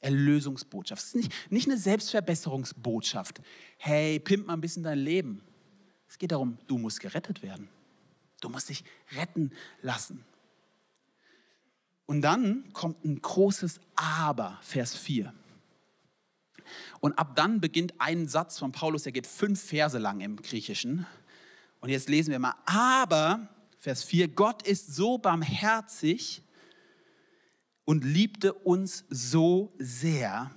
Erlösungsbotschaft. 0.00 1.02
Es 1.02 1.08
ist 1.08 1.14
nicht, 1.14 1.32
nicht 1.50 1.66
eine 1.66 1.78
Selbstverbesserungsbotschaft. 1.78 3.40
Hey, 3.78 4.20
pimp 4.20 4.46
mal 4.46 4.52
ein 4.52 4.60
bisschen 4.60 4.82
dein 4.82 4.98
Leben. 4.98 5.40
Es 6.06 6.18
geht 6.18 6.32
darum, 6.32 6.58
du 6.66 6.76
musst 6.76 7.00
gerettet 7.00 7.42
werden. 7.42 7.68
Du 8.42 8.50
musst 8.50 8.68
dich 8.68 8.84
retten 9.16 9.50
lassen. 9.80 10.26
Und 12.04 12.20
dann 12.20 12.70
kommt 12.74 13.02
ein 13.02 13.20
großes 13.22 13.80
Aber, 13.94 14.58
Vers 14.60 14.94
4. 14.94 15.32
Und 17.00 17.18
ab 17.18 17.34
dann 17.34 17.62
beginnt 17.62 17.94
ein 17.98 18.28
Satz 18.28 18.58
von 18.58 18.72
Paulus, 18.72 19.04
der 19.04 19.12
geht 19.12 19.26
fünf 19.26 19.62
Verse 19.62 19.96
lang 19.96 20.20
im 20.20 20.36
Griechischen. 20.36 21.06
Und 21.80 21.90
jetzt 21.90 22.08
lesen 22.08 22.30
wir 22.30 22.38
mal, 22.38 22.54
aber, 22.64 23.48
Vers 23.78 24.02
4, 24.02 24.28
Gott 24.28 24.66
ist 24.66 24.94
so 24.94 25.18
barmherzig 25.18 26.42
und 27.84 28.04
liebte 28.04 28.52
uns 28.52 29.04
so 29.08 29.72
sehr, 29.78 30.50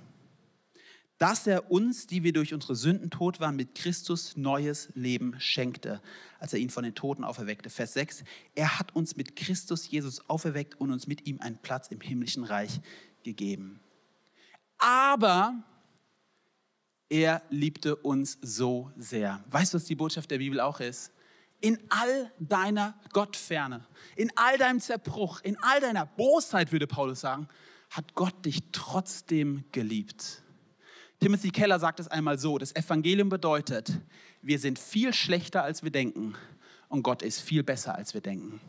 dass 1.18 1.46
er 1.46 1.70
uns, 1.70 2.06
die 2.06 2.24
wir 2.24 2.32
durch 2.32 2.54
unsere 2.54 2.74
Sünden 2.74 3.10
tot 3.10 3.40
waren, 3.40 3.54
mit 3.54 3.74
Christus 3.74 4.38
neues 4.38 4.88
Leben 4.94 5.38
schenkte, 5.38 6.00
als 6.38 6.54
er 6.54 6.60
ihn 6.60 6.70
von 6.70 6.82
den 6.82 6.94
Toten 6.94 7.24
auferweckte. 7.24 7.68
Vers 7.68 7.92
6, 7.92 8.24
er 8.54 8.78
hat 8.78 8.96
uns 8.96 9.16
mit 9.16 9.36
Christus 9.36 9.88
Jesus 9.88 10.28
auferweckt 10.30 10.80
und 10.80 10.90
uns 10.90 11.06
mit 11.06 11.26
ihm 11.26 11.38
einen 11.40 11.58
Platz 11.58 11.88
im 11.88 12.00
himmlischen 12.00 12.42
Reich 12.42 12.80
gegeben. 13.22 13.80
Aber 14.78 15.62
er 17.10 17.42
liebte 17.50 17.96
uns 17.96 18.38
so 18.40 18.90
sehr. 18.96 19.42
Weißt 19.50 19.74
du, 19.74 19.76
was 19.76 19.84
die 19.84 19.96
Botschaft 19.96 20.30
der 20.30 20.38
Bibel 20.38 20.60
auch 20.60 20.80
ist? 20.80 21.12
In 21.60 21.78
all 21.90 22.32
deiner 22.38 22.94
Gottferne, 23.12 23.84
in 24.16 24.30
all 24.36 24.56
deinem 24.56 24.80
Zerbruch, 24.80 25.40
in 25.42 25.58
all 25.60 25.80
deiner 25.80 26.06
Bosheit, 26.06 26.72
würde 26.72 26.86
Paulus 26.86 27.20
sagen, 27.20 27.48
hat 27.90 28.14
Gott 28.14 28.46
dich 28.46 28.62
trotzdem 28.72 29.64
geliebt. 29.72 30.42
Timothy 31.18 31.50
Keller 31.50 31.78
sagt 31.78 32.00
es 32.00 32.08
einmal 32.08 32.38
so, 32.38 32.56
das 32.56 32.74
Evangelium 32.74 33.28
bedeutet, 33.28 33.92
wir 34.40 34.58
sind 34.58 34.78
viel 34.78 35.12
schlechter, 35.12 35.62
als 35.64 35.82
wir 35.82 35.90
denken 35.90 36.34
und 36.88 37.02
Gott 37.02 37.22
ist 37.22 37.40
viel 37.42 37.62
besser, 37.62 37.94
als 37.94 38.14
wir 38.14 38.22
denken. 38.22 38.60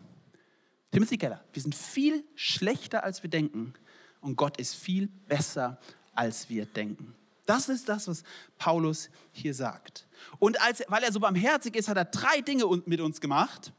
Timothy 0.91 1.17
Keller, 1.17 1.41
wir 1.53 1.61
sind 1.61 1.75
viel 1.75 2.25
schlechter, 2.35 3.05
als 3.05 3.23
wir 3.23 3.29
denken 3.29 3.73
und 4.19 4.35
Gott 4.35 4.57
ist 4.57 4.75
viel 4.75 5.07
besser, 5.07 5.79
als 6.13 6.49
wir 6.49 6.65
denken. 6.65 7.15
Das 7.51 7.69
ist 7.69 7.89
das, 7.89 8.07
was 8.07 8.23
Paulus 8.57 9.09
hier 9.31 9.53
sagt. 9.53 10.07
Und 10.39 10.61
als, 10.61 10.83
weil 10.87 11.03
er 11.03 11.11
so 11.11 11.19
barmherzig 11.19 11.75
ist, 11.75 11.87
hat 11.87 11.97
er 11.97 12.05
drei 12.05 12.41
Dinge 12.41 12.65
mit 12.85 13.01
uns 13.01 13.21
gemacht. 13.21 13.73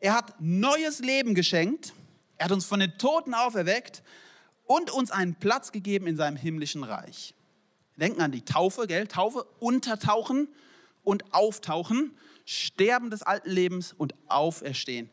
Er 0.00 0.14
hat 0.14 0.40
neues 0.40 1.00
Leben 1.00 1.34
geschenkt, 1.34 1.92
er 2.38 2.46
hat 2.46 2.52
uns 2.52 2.64
von 2.64 2.80
den 2.80 2.96
Toten 2.96 3.34
auferweckt 3.34 4.02
und 4.64 4.90
uns 4.90 5.10
einen 5.10 5.34
Platz 5.34 5.72
gegeben 5.72 6.06
in 6.06 6.16
seinem 6.16 6.36
himmlischen 6.36 6.84
Reich 6.84 7.34
denken 8.00 8.22
an 8.22 8.32
die 8.32 8.42
Taufe, 8.42 8.86
gell? 8.86 9.06
Taufe, 9.06 9.44
untertauchen 9.60 10.48
und 11.04 11.32
auftauchen, 11.32 12.16
Sterben 12.44 13.10
des 13.10 13.22
alten 13.22 13.50
Lebens 13.50 13.92
und 13.92 14.14
Auferstehen 14.26 15.10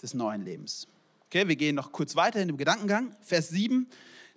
des 0.00 0.14
neuen 0.14 0.42
Lebens. 0.42 0.86
Okay, 1.26 1.48
wir 1.48 1.56
gehen 1.56 1.74
noch 1.74 1.92
kurz 1.92 2.16
weiter 2.16 2.40
in 2.40 2.48
dem 2.48 2.56
Gedankengang. 2.56 3.14
Vers 3.20 3.50
7 3.50 3.88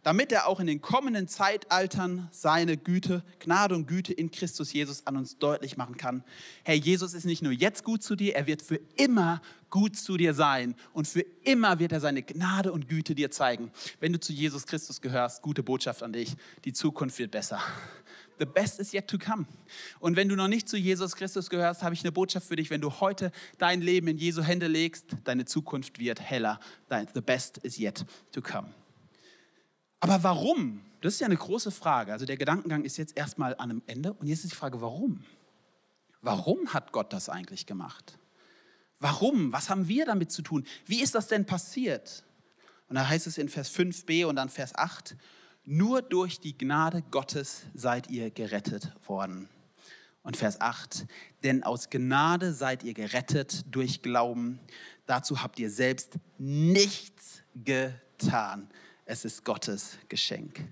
damit 0.04 0.32
er 0.32 0.48
auch 0.48 0.60
in 0.60 0.68
den 0.68 0.82
kommenden 0.82 1.28
Zeitaltern 1.28 2.28
seine 2.32 2.78
Güte, 2.78 3.24
Gnade 3.40 3.76
und 3.76 3.88
Güte 3.88 4.14
in 4.14 4.32
Christus 4.32 4.74
Jesus 4.74 5.06
an 5.06 5.18
uns 5.18 5.38
deutlich 5.38 5.78
machen 5.78 5.98
kann. 5.98 6.24
Herr, 6.64 6.76
Jesus 6.76 7.14
ist 7.14 7.26
nicht 7.26 7.42
nur 7.42 7.52
jetzt 7.52 7.84
gut 7.84 8.02
zu 8.04 8.16
dir, 8.16 8.36
er 8.36 8.48
wird 8.48 8.62
für 8.62 8.80
immer 8.96 9.42
gut 9.70 9.96
zu 9.96 10.18
dir 10.18 10.34
sein 10.34 10.76
und 10.94 11.08
für 11.08 11.26
immer 11.44 11.80
wird 11.80 11.92
er 11.92 12.00
seine 12.00 12.24
Gnade 12.24 12.72
und 12.72 12.90
Güte 12.90 13.16
dir 13.16 13.32
zeigen. 13.32 13.72
Wenn 14.00 14.14
du 14.14 14.20
zu 14.20 14.34
Jesus 14.34 14.66
Christus 14.66 15.02
gehörst, 15.02 15.42
gute 15.42 15.64
Botschaft 15.64 16.04
an 16.04 16.14
dich, 16.14 16.36
die 16.66 16.74
Zukunft 16.74 17.20
wird 17.20 17.32
besser. 17.32 17.62
The 18.40 18.46
best 18.46 18.80
is 18.80 18.92
yet 18.92 19.08
to 19.08 19.20
come. 19.20 19.46
Und 20.00 20.16
wenn 20.16 20.28
du 20.28 20.36
noch 20.36 20.48
nicht 20.48 20.68
zu 20.68 20.76
Jesus 20.76 21.16
Christus 21.16 21.50
gehörst, 21.52 21.84
habe 21.84 21.94
ich 21.94 22.02
eine 22.04 22.12
Botschaft 22.12 22.48
für 22.48 22.56
dich. 22.56 22.72
Wenn 22.72 22.82
du 22.82 23.00
heute 23.00 23.32
dein 23.60 23.82
Leben 23.82 24.08
in 24.08 24.18
Jesu 24.18 24.42
Hände 24.42 24.66
legst, 24.66 25.06
deine 25.26 25.46
Zukunft 25.46 26.00
wird 26.00 26.20
heller. 26.20 26.60
The 27.14 27.22
best 27.22 27.60
is 27.60 27.78
yet 27.78 28.04
to 28.32 28.42
come. 28.42 28.74
Aber 30.02 30.24
warum? 30.24 30.82
Das 31.00 31.14
ist 31.14 31.20
ja 31.22 31.28
eine 31.28 31.38
große 31.38 31.72
Frage. 31.72 32.12
Also 32.12 32.26
der 32.26 32.38
Gedankengang 32.38 32.84
ist 32.84 32.98
jetzt 32.98 33.16
erstmal 33.16 33.54
an 33.56 33.72
einem 33.72 33.84
Ende 33.88 34.14
und 34.14 34.28
jetzt 34.28 34.44
ist 34.44 34.52
die 34.52 34.58
Frage, 34.58 34.82
warum? 34.82 35.24
Warum 36.22 36.74
hat 36.74 36.92
Gott 36.92 37.14
das 37.14 37.30
eigentlich 37.30 37.66
gemacht? 37.66 38.20
Warum? 39.00 39.52
Was 39.54 39.70
haben 39.70 39.88
wir 39.88 40.06
damit 40.06 40.32
zu 40.32 40.42
tun? 40.42 40.66
Wie 40.86 41.02
ist 41.02 41.16
das 41.16 41.28
denn 41.28 41.46
passiert? 41.46 42.24
Und 42.88 42.96
da 42.96 43.08
heißt 43.08 43.26
es 43.26 43.38
in 43.38 43.50
Vers 43.50 43.74
5b 43.74 44.26
und 44.26 44.36
dann 44.36 44.50
Vers 44.50 44.76
8, 44.76 45.16
nur 45.64 46.02
durch 46.02 46.40
die 46.40 46.58
Gnade 46.58 47.04
Gottes 47.10 47.64
seid 47.74 48.10
ihr 48.10 48.30
gerettet 48.32 48.94
worden. 49.08 49.50
Und 50.24 50.38
Vers 50.38 50.62
8, 50.62 51.08
denn 51.44 51.64
aus 51.64 51.90
Gnade 51.90 52.54
seid 52.54 52.84
ihr 52.84 52.94
gerettet 52.94 53.66
durch 53.72 54.04
Glauben. 54.04 54.60
Dazu 55.08 55.42
habt 55.42 55.58
ihr 55.58 55.72
selbst 55.72 56.20
nichts 56.38 57.42
getan. 57.56 58.70
Es 59.12 59.26
ist 59.26 59.44
Gottes 59.44 59.98
Geschenk. 60.08 60.66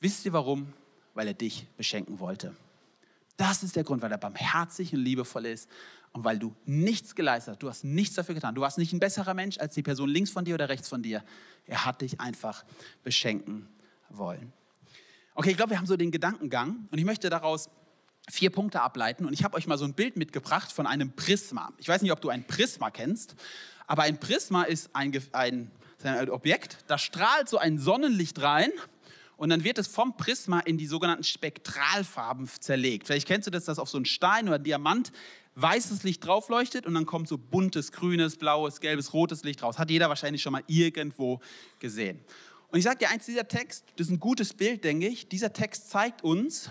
Wisst 0.00 0.26
ihr 0.26 0.34
warum? 0.34 0.70
Weil 1.14 1.28
er 1.28 1.32
dich 1.32 1.66
beschenken 1.78 2.20
wollte. 2.20 2.54
Das 3.38 3.62
ist 3.62 3.74
der 3.74 3.84
Grund, 3.84 4.02
weil 4.02 4.12
er 4.12 4.18
barmherzig 4.18 4.92
und 4.92 5.00
liebevoll 5.00 5.46
ist 5.46 5.66
und 6.12 6.24
weil 6.24 6.38
du 6.38 6.54
nichts 6.66 7.14
geleistet 7.14 7.52
hast. 7.52 7.62
Du 7.62 7.70
hast 7.70 7.84
nichts 7.84 8.16
dafür 8.16 8.34
getan. 8.34 8.54
Du 8.54 8.60
warst 8.60 8.76
nicht 8.76 8.92
ein 8.92 9.00
besserer 9.00 9.32
Mensch 9.32 9.56
als 9.56 9.72
die 9.72 9.82
Person 9.82 10.10
links 10.10 10.28
von 10.28 10.44
dir 10.44 10.56
oder 10.56 10.68
rechts 10.68 10.90
von 10.90 11.02
dir. 11.02 11.24
Er 11.64 11.86
hat 11.86 12.02
dich 12.02 12.20
einfach 12.20 12.66
beschenken 13.02 13.66
wollen. 14.10 14.52
Okay, 15.34 15.52
ich 15.52 15.56
glaube, 15.56 15.70
wir 15.70 15.78
haben 15.78 15.86
so 15.86 15.96
den 15.96 16.10
Gedankengang 16.10 16.86
und 16.90 16.98
ich 16.98 17.06
möchte 17.06 17.30
daraus 17.30 17.70
vier 18.28 18.50
Punkte 18.50 18.82
ableiten 18.82 19.24
und 19.24 19.32
ich 19.32 19.42
habe 19.42 19.56
euch 19.56 19.66
mal 19.66 19.78
so 19.78 19.86
ein 19.86 19.94
Bild 19.94 20.18
mitgebracht 20.18 20.70
von 20.70 20.86
einem 20.86 21.16
Prisma. 21.16 21.72
Ich 21.78 21.88
weiß 21.88 22.02
nicht, 22.02 22.12
ob 22.12 22.20
du 22.20 22.28
ein 22.28 22.46
Prisma 22.46 22.90
kennst, 22.90 23.36
aber 23.86 24.02
ein 24.02 24.20
Prisma 24.20 24.64
ist 24.64 24.90
ein, 24.94 25.18
ein 25.32 25.70
sein 25.98 26.30
Objekt, 26.30 26.78
da 26.86 26.96
strahlt 26.96 27.48
so 27.48 27.58
ein 27.58 27.78
Sonnenlicht 27.78 28.40
rein 28.40 28.70
und 29.36 29.50
dann 29.50 29.64
wird 29.64 29.78
es 29.78 29.88
vom 29.88 30.16
Prisma 30.16 30.60
in 30.60 30.78
die 30.78 30.86
sogenannten 30.86 31.24
Spektralfarben 31.24 32.48
zerlegt. 32.60 33.06
Vielleicht 33.06 33.26
kennst 33.26 33.46
du 33.46 33.50
das, 33.50 33.64
dass 33.64 33.78
auf 33.78 33.88
so 33.88 33.98
einen 33.98 34.04
Stein 34.04 34.48
oder 34.48 34.58
Diamant 34.58 35.12
weißes 35.56 36.04
Licht 36.04 36.24
draufleuchtet 36.24 36.86
und 36.86 36.94
dann 36.94 37.04
kommt 37.04 37.26
so 37.26 37.36
buntes, 37.36 37.90
grünes, 37.90 38.36
blaues, 38.36 38.80
gelbes, 38.80 39.12
rotes 39.12 39.42
Licht 39.42 39.62
raus. 39.62 39.78
Hat 39.78 39.90
jeder 39.90 40.08
wahrscheinlich 40.08 40.40
schon 40.40 40.52
mal 40.52 40.62
irgendwo 40.68 41.40
gesehen. 41.80 42.20
Und 42.70 42.78
ich 42.78 42.84
sage 42.84 42.98
dir 42.98 43.10
eins, 43.10 43.26
dieser 43.26 43.48
Text, 43.48 43.84
das 43.96 44.06
ist 44.06 44.12
ein 44.12 44.20
gutes 44.20 44.54
Bild, 44.54 44.84
denke 44.84 45.08
ich. 45.08 45.28
Dieser 45.28 45.52
Text 45.52 45.90
zeigt 45.90 46.22
uns, 46.22 46.70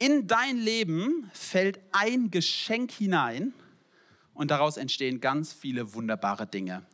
in 0.00 0.26
dein 0.26 0.56
Leben 0.56 1.30
fällt 1.32 1.80
ein 1.92 2.30
Geschenk 2.30 2.90
hinein 2.90 3.52
und 4.34 4.50
daraus 4.50 4.76
entstehen 4.76 5.20
ganz 5.20 5.52
viele 5.52 5.94
wunderbare 5.94 6.46
Dinge 6.46 6.84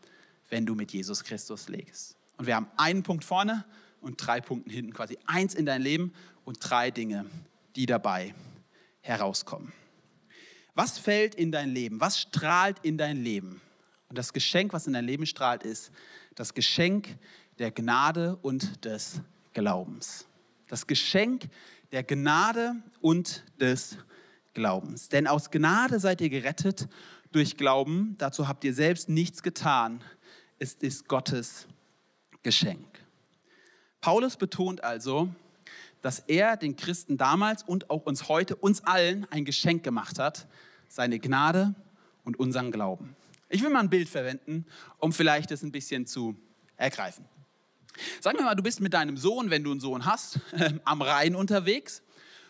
wenn 0.55 0.67
du 0.67 0.77
mit 0.77 0.93
Jesus 0.93 1.25
Christus 1.25 1.69
legst. 1.69 2.15
Und 2.37 2.47
wir 2.47 2.55
haben 2.55 2.69
einen 2.77 3.03
Punkt 3.03 3.25
vorne 3.25 3.65
und 4.01 4.25
drei 4.25 4.41
Punkte 4.41 4.71
hinten, 4.71 4.93
quasi 4.93 5.19
eins 5.27 5.53
in 5.53 5.67
dein 5.67 5.83
Leben 5.83 6.15
und 6.45 6.59
drei 6.61 6.93
Dinge, 6.93 7.27
die 7.75 7.87
dabei 7.87 8.37
herauskommen. 9.01 9.73
Was 10.77 10.97
fällt 10.97 11.35
in 11.35 11.51
dein 11.51 11.71
Leben? 11.71 12.01
Was 12.01 12.21
strahlt 12.21 12.79
in 12.85 12.97
dein 12.97 13.25
Leben? 13.25 13.61
Und 14.09 14.17
das 14.17 14.33
Geschenk, 14.33 14.73
was 14.73 14.87
in 14.87 14.93
dein 14.93 15.07
Leben 15.07 15.27
strahlt, 15.27 15.65
ist 15.65 15.91
das 16.37 16.55
Geschenk 16.55 17.19
der 17.59 17.73
Gnade 17.73 18.37
und 18.41 18.85
des 18.85 19.23
Glaubens. 19.55 20.29
Das 20.69 20.87
Geschenk 20.87 21.49
der 21.91 22.05
Gnade 22.05 22.77
und 23.01 23.43
des 23.61 23.99
Glaubens. 24.53 25.09
Denn 25.09 25.27
aus 25.27 25.51
Gnade 25.51 25.99
seid 25.99 26.21
ihr 26.21 26.31
gerettet 26.31 26.87
durch 27.33 27.57
Glauben. 27.57 28.15
Dazu 28.19 28.47
habt 28.47 28.63
ihr 28.63 28.73
selbst 28.73 29.09
nichts 29.09 29.43
getan 29.43 30.01
es 30.65 30.73
ist 30.73 31.09
Gottes 31.09 31.67
Geschenk. 32.43 32.87
Paulus 34.01 34.39
betont 34.39 34.83
also, 34.83 35.29
dass 36.01 36.21
er 36.21 36.57
den 36.57 36.75
Christen 36.75 37.19
damals 37.19 37.63
und 37.63 37.91
auch 37.91 38.07
uns 38.07 38.31
heute, 38.31 38.57
uns 38.57 38.83
allen 38.85 39.27
ein 39.31 39.45
Geschenk 39.45 39.85
gemacht 39.85 40.19
hat, 40.19 40.47
seine 40.89 41.19
Gnade 41.19 41.75
und 42.25 42.39
unseren 42.39 42.73
Glauben. 42.73 43.15
Ich 43.51 43.63
will 43.63 43.69
mal 43.69 43.81
ein 43.81 43.91
Bild 43.91 44.09
verwenden, 44.09 44.65
um 45.01 45.13
vielleicht 45.13 45.51
das 45.51 45.63
ein 45.63 45.71
bisschen 45.71 46.07
zu 46.07 46.35
ergreifen. 46.79 47.27
Sagen 48.23 48.39
wir 48.39 48.47
mal, 48.47 48.55
du 48.55 48.63
bist 48.63 48.81
mit 48.81 48.95
deinem 48.95 49.19
Sohn, 49.19 49.51
wenn 49.51 49.65
du 49.65 49.71
einen 49.71 49.81
Sohn 49.81 50.07
hast, 50.07 50.41
am 50.87 51.03
Rhein 51.03 51.35
unterwegs 51.35 52.01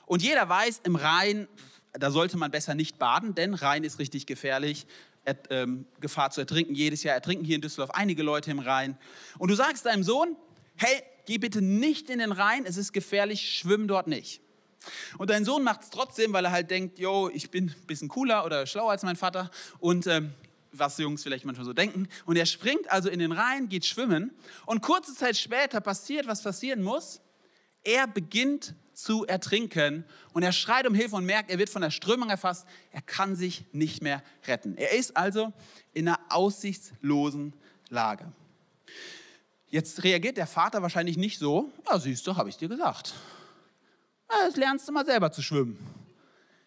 und 0.06 0.22
jeder 0.22 0.48
weiß, 0.48 0.82
im 0.84 0.94
Rhein, 0.94 1.48
da 1.94 2.12
sollte 2.12 2.36
man 2.36 2.52
besser 2.52 2.76
nicht 2.76 2.96
baden, 3.00 3.34
denn 3.34 3.54
Rhein 3.54 3.82
ist 3.82 3.98
richtig 3.98 4.26
gefährlich 4.26 4.86
ähm, 5.50 5.86
Gefahr 6.00 6.30
zu 6.30 6.40
ertrinken. 6.40 6.74
Jedes 6.74 7.02
Jahr 7.02 7.14
ertrinken 7.14 7.44
hier 7.44 7.56
in 7.56 7.62
Düsseldorf 7.62 7.90
einige 7.90 8.22
Leute 8.22 8.50
im 8.50 8.58
Rhein. 8.58 8.98
Und 9.38 9.50
du 9.50 9.54
sagst 9.54 9.86
deinem 9.86 10.02
Sohn, 10.02 10.36
hey, 10.76 11.02
geh 11.26 11.38
bitte 11.38 11.62
nicht 11.62 12.10
in 12.10 12.18
den 12.18 12.32
Rhein, 12.32 12.66
es 12.66 12.76
ist 12.76 12.92
gefährlich, 12.92 13.58
schwimm 13.58 13.88
dort 13.88 14.06
nicht. 14.06 14.40
Und 15.16 15.30
dein 15.30 15.44
Sohn 15.44 15.62
macht 15.62 15.82
es 15.82 15.90
trotzdem, 15.90 16.32
weil 16.32 16.44
er 16.44 16.52
halt 16.52 16.70
denkt, 16.70 16.98
yo, 16.98 17.30
ich 17.32 17.50
bin 17.50 17.70
ein 17.70 17.86
bisschen 17.86 18.08
cooler 18.08 18.44
oder 18.44 18.66
schlauer 18.66 18.90
als 18.90 19.02
mein 19.02 19.16
Vater 19.16 19.50
und 19.78 20.06
ähm, 20.06 20.32
was 20.72 20.98
Jungs 20.98 21.22
vielleicht 21.22 21.44
manchmal 21.44 21.64
so 21.64 21.72
denken. 21.72 22.08
Und 22.26 22.36
er 22.36 22.46
springt 22.46 22.90
also 22.90 23.08
in 23.08 23.18
den 23.18 23.32
Rhein, 23.32 23.68
geht 23.68 23.86
schwimmen 23.86 24.32
und 24.66 24.82
kurze 24.82 25.14
Zeit 25.14 25.36
später 25.36 25.80
passiert, 25.80 26.26
was 26.26 26.42
passieren 26.42 26.82
muss. 26.82 27.20
Er 27.82 28.06
beginnt 28.06 28.74
zu 28.94 29.26
ertrinken. 29.26 30.04
Und 30.32 30.42
er 30.42 30.52
schreit 30.52 30.86
um 30.86 30.94
Hilfe 30.94 31.16
und 31.16 31.24
merkt, 31.24 31.50
er 31.50 31.58
wird 31.58 31.70
von 31.70 31.82
der 31.82 31.90
Strömung 31.90 32.30
erfasst. 32.30 32.66
Er 32.92 33.02
kann 33.02 33.36
sich 33.36 33.64
nicht 33.72 34.02
mehr 34.02 34.22
retten. 34.46 34.76
Er 34.76 34.92
ist 34.92 35.16
also 35.16 35.52
in 35.92 36.08
einer 36.08 36.20
aussichtslosen 36.30 37.54
Lage. 37.88 38.32
Jetzt 39.68 40.04
reagiert 40.04 40.36
der 40.36 40.46
Vater 40.46 40.82
wahrscheinlich 40.82 41.16
nicht 41.16 41.38
so, 41.38 41.72
ja 41.90 41.98
siehst 41.98 42.26
du, 42.26 42.36
habe 42.36 42.48
ich 42.48 42.56
dir 42.56 42.68
gesagt. 42.68 43.14
Jetzt 44.44 44.56
lernst 44.56 44.88
du 44.88 44.92
mal 44.92 45.04
selber 45.04 45.32
zu 45.32 45.42
schwimmen. 45.42 45.78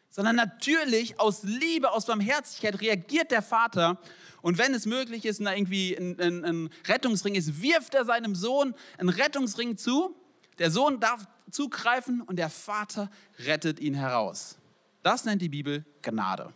sondern 0.10 0.36
natürlich 0.36 1.20
aus 1.20 1.44
Liebe, 1.44 1.92
aus 1.92 2.06
Barmherzigkeit 2.06 2.82
reagiert 2.82 3.32
der 3.32 3.42
Vater 3.42 4.00
und 4.42 4.58
wenn 4.58 4.74
es 4.74 4.86
möglich 4.86 5.26
ist 5.26 5.40
und 5.40 5.46
da 5.46 5.54
irgendwie 5.54 5.96
ein, 5.96 6.20
ein, 6.20 6.46
ein, 6.46 6.70
Rettungsring 6.88 7.36
ist, 7.36 7.62
wirft 7.62 7.94
er 7.96 8.06
seinem 8.06 8.36
Sohn 8.36 8.76
einen 8.98 9.10
Rettungsring 9.10 9.78
zu. 9.78 10.16
Der 10.60 10.72
Sohn 10.72 11.00
darf 11.00 11.28
zugreifen 11.52 12.22
und 12.22 12.38
der 12.38 12.50
Vater 12.50 13.10
rettet 13.40 13.80
ihn 13.80 13.94
heraus. 13.94 14.58
Das 15.04 15.26
nennt 15.26 15.42
die 15.42 15.50
Bibel 15.50 15.86
Gnade. 16.02 16.54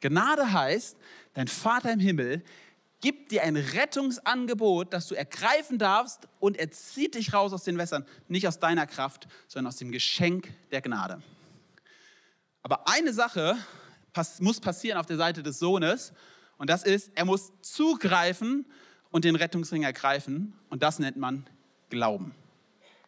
Gnade 0.00 0.52
heißt, 0.52 0.96
dein 1.34 1.48
Vater 1.48 1.92
im 1.92 2.00
Himmel 2.00 2.42
gibt 3.00 3.32
dir 3.32 3.42
ein 3.42 3.56
Rettungsangebot, 3.56 4.92
das 4.92 5.06
du 5.08 5.14
ergreifen 5.14 5.78
darfst 5.78 6.28
und 6.38 6.58
er 6.58 6.70
zieht 6.70 7.14
dich 7.14 7.32
raus 7.32 7.52
aus 7.52 7.64
den 7.64 7.78
Wässern, 7.78 8.04
nicht 8.28 8.46
aus 8.46 8.58
deiner 8.58 8.86
Kraft, 8.86 9.28
sondern 9.48 9.68
aus 9.68 9.78
dem 9.78 9.90
Geschenk 9.90 10.52
der 10.70 10.82
Gnade. 10.82 11.22
Aber 12.62 12.88
eine 12.88 13.12
Sache 13.12 13.56
muss 14.40 14.60
passieren 14.60 14.98
auf 14.98 15.06
der 15.06 15.16
Seite 15.16 15.42
des 15.42 15.58
Sohnes 15.58 16.12
und 16.58 16.68
das 16.68 16.82
ist, 16.82 17.10
er 17.14 17.24
muss 17.24 17.52
zugreifen 17.62 18.66
und 19.10 19.24
den 19.24 19.36
Rettungsring 19.36 19.82
ergreifen 19.82 20.52
und 20.68 20.82
das 20.82 20.98
nennt 20.98 21.16
man 21.16 21.46
Glauben. 21.88 22.34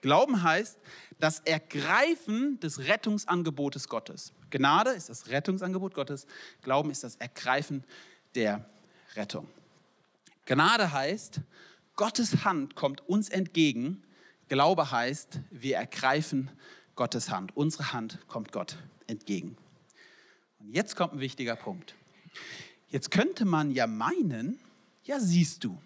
Glauben 0.03 0.43
heißt 0.43 0.79
das 1.19 1.41
Ergreifen 1.41 2.59
des 2.61 2.81
Rettungsangebotes 2.81 3.89
Gottes. 3.89 4.33
Gnade 4.51 4.91
ist 4.91 5.09
das 5.09 5.29
Rettungsangebot 5.29 5.95
Gottes, 5.95 6.27
Glauben 6.61 6.91
ist 6.91 7.05
das 7.05 7.17
Ergreifen 7.17 7.85
der 8.35 8.69
Rettung. 9.15 9.49
Gnade 10.45 10.93
heißt, 10.93 11.41
Gottes 11.95 12.45
Hand 12.45 12.75
kommt 12.75 13.09
uns 13.09 13.29
entgegen. 13.29 14.03
Glaube 14.49 14.91
heißt, 14.91 15.41
wir 15.51 15.77
ergreifen 15.77 16.51
Gottes 16.97 17.31
Hand. 17.31 17.57
Unsere 17.57 17.93
Hand 17.93 18.19
kommt 18.27 18.51
Gott 18.51 18.77
entgegen. 19.07 19.57
Und 20.59 20.75
jetzt 20.75 20.97
kommt 20.97 21.15
ein 21.15 21.21
wichtiger 21.21 21.55
Punkt. 21.55 21.95
Jetzt 22.89 23.11
könnte 23.13 23.45
man 23.45 23.71
ja 23.71 23.87
meinen, 23.87 24.59
ja 25.05 25.21
siehst 25.21 25.63
du, 25.63 25.81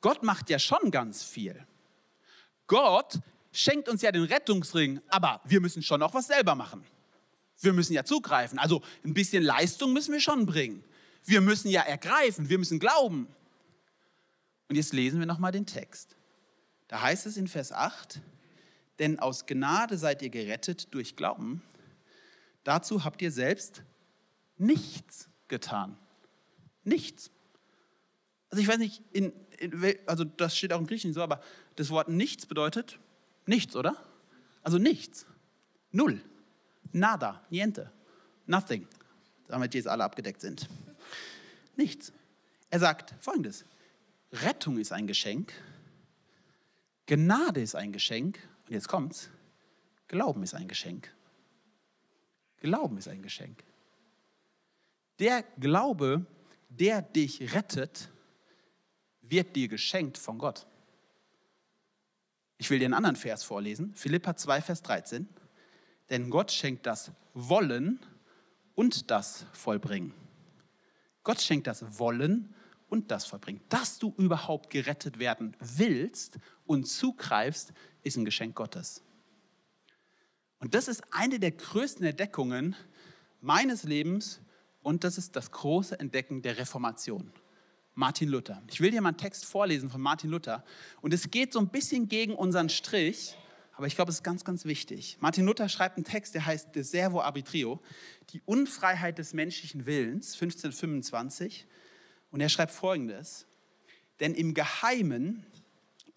Gott 0.00 0.22
macht 0.22 0.50
ja 0.50 0.58
schon 0.58 0.90
ganz 0.90 1.22
viel. 1.22 1.64
Gott 2.70 3.18
schenkt 3.50 3.88
uns 3.88 4.00
ja 4.00 4.12
den 4.12 4.22
Rettungsring, 4.22 5.00
aber 5.08 5.40
wir 5.44 5.60
müssen 5.60 5.82
schon 5.82 6.00
auch 6.04 6.14
was 6.14 6.28
selber 6.28 6.54
machen. 6.54 6.84
Wir 7.58 7.72
müssen 7.72 7.94
ja 7.94 8.04
zugreifen. 8.04 8.60
Also 8.60 8.80
ein 9.04 9.12
bisschen 9.12 9.42
Leistung 9.42 9.92
müssen 9.92 10.12
wir 10.12 10.20
schon 10.20 10.46
bringen. 10.46 10.84
Wir 11.24 11.40
müssen 11.40 11.68
ja 11.68 11.82
ergreifen, 11.82 12.48
wir 12.48 12.58
müssen 12.58 12.78
glauben. 12.78 13.26
Und 14.68 14.76
jetzt 14.76 14.92
lesen 14.92 15.18
wir 15.18 15.26
nochmal 15.26 15.50
den 15.50 15.66
Text. 15.66 16.14
Da 16.86 17.02
heißt 17.02 17.26
es 17.26 17.36
in 17.36 17.48
Vers 17.48 17.72
8, 17.72 18.20
denn 19.00 19.18
aus 19.18 19.46
Gnade 19.46 19.98
seid 19.98 20.22
ihr 20.22 20.30
gerettet 20.30 20.94
durch 20.94 21.16
Glauben. 21.16 21.62
Dazu 22.62 23.02
habt 23.02 23.20
ihr 23.20 23.32
selbst 23.32 23.82
nichts 24.58 25.28
getan. 25.48 25.98
Nichts. 26.84 27.32
Also 28.48 28.62
ich 28.62 28.68
weiß 28.68 28.78
nicht, 28.78 29.02
in, 29.10 29.32
in, 29.58 29.96
also 30.06 30.22
das 30.22 30.56
steht 30.56 30.72
auch 30.72 30.78
im 30.78 30.86
Griechischen 30.86 31.14
so, 31.14 31.20
aber 31.20 31.40
das 31.80 31.88
Wort 31.88 32.10
nichts 32.10 32.44
bedeutet 32.44 32.98
nichts, 33.46 33.74
oder? 33.74 33.96
Also 34.62 34.76
nichts. 34.76 35.24
Null. 35.92 36.22
Nada. 36.92 37.42
Niente. 37.48 37.90
Nothing. 38.46 38.86
Damit 39.48 39.74
jetzt 39.74 39.88
alle 39.88 40.04
abgedeckt 40.04 40.42
sind. 40.42 40.68
Nichts. 41.76 42.12
Er 42.68 42.80
sagt 42.80 43.14
folgendes. 43.18 43.64
Rettung 44.30 44.78
ist 44.78 44.92
ein 44.92 45.06
Geschenk, 45.06 45.54
Gnade 47.06 47.62
ist 47.62 47.74
ein 47.74 47.92
Geschenk 47.92 48.38
und 48.66 48.74
jetzt 48.74 48.86
kommt's, 48.86 49.30
Glauben 50.06 50.42
ist 50.42 50.54
ein 50.54 50.68
Geschenk. 50.68 51.12
Glauben 52.58 52.98
ist 52.98 53.08
ein 53.08 53.22
Geschenk. 53.22 53.64
Der 55.18 55.42
Glaube, 55.58 56.26
der 56.68 57.00
dich 57.02 57.54
rettet, 57.54 58.10
wird 59.22 59.56
dir 59.56 59.66
geschenkt 59.66 60.18
von 60.18 60.38
Gott. 60.38 60.66
Ich 62.60 62.68
will 62.68 62.78
dir 62.78 62.84
einen 62.84 62.94
anderen 62.94 63.16
Vers 63.16 63.42
vorlesen, 63.42 63.94
Philippa 63.94 64.36
2, 64.36 64.60
Vers 64.60 64.82
13. 64.82 65.26
Denn 66.10 66.28
Gott 66.28 66.52
schenkt 66.52 66.84
das 66.84 67.10
Wollen 67.32 67.98
und 68.74 69.10
das 69.10 69.46
Vollbringen. 69.54 70.12
Gott 71.24 71.40
schenkt 71.40 71.66
das 71.66 71.98
Wollen 71.98 72.54
und 72.90 73.10
das 73.10 73.24
vollbringen. 73.24 73.62
Dass 73.70 73.98
du 73.98 74.12
überhaupt 74.18 74.68
gerettet 74.68 75.18
werden 75.18 75.56
willst 75.58 76.38
und 76.66 76.84
zugreifst, 76.84 77.72
ist 78.02 78.18
ein 78.18 78.26
Geschenk 78.26 78.56
Gottes. 78.56 79.02
Und 80.58 80.74
das 80.74 80.86
ist 80.86 81.02
eine 81.12 81.40
der 81.40 81.52
größten 81.52 82.04
Entdeckungen 82.04 82.76
meines 83.40 83.84
Lebens 83.84 84.42
und 84.82 85.02
das 85.04 85.16
ist 85.16 85.34
das 85.34 85.50
große 85.50 85.98
Entdecken 85.98 86.42
der 86.42 86.58
Reformation. 86.58 87.32
Martin 87.94 88.28
Luther. 88.28 88.62
Ich 88.68 88.80
will 88.80 88.90
dir 88.90 89.00
mal 89.00 89.10
einen 89.10 89.18
Text 89.18 89.44
vorlesen 89.44 89.90
von 89.90 90.00
Martin 90.00 90.30
Luther 90.30 90.64
und 91.00 91.12
es 91.12 91.30
geht 91.30 91.52
so 91.52 91.58
ein 91.58 91.68
bisschen 91.68 92.08
gegen 92.08 92.34
unseren 92.34 92.68
Strich, 92.68 93.36
aber 93.72 93.86
ich 93.86 93.94
glaube, 93.94 94.10
es 94.10 94.16
ist 94.16 94.22
ganz, 94.22 94.44
ganz 94.44 94.64
wichtig. 94.64 95.16
Martin 95.20 95.46
Luther 95.46 95.68
schreibt 95.68 95.96
einen 95.96 96.04
Text, 96.04 96.34
der 96.34 96.44
heißt 96.44 96.74
De 96.74 96.82
Servo 96.82 97.20
Arbitrio, 97.22 97.80
die 98.30 98.42
Unfreiheit 98.44 99.18
des 99.18 99.32
menschlichen 99.32 99.86
Willens, 99.86 100.34
1525. 100.34 101.66
Und 102.30 102.40
er 102.40 102.48
schreibt 102.48 102.72
folgendes, 102.72 103.46
denn 104.20 104.34
im 104.34 104.54
Geheimen 104.54 105.44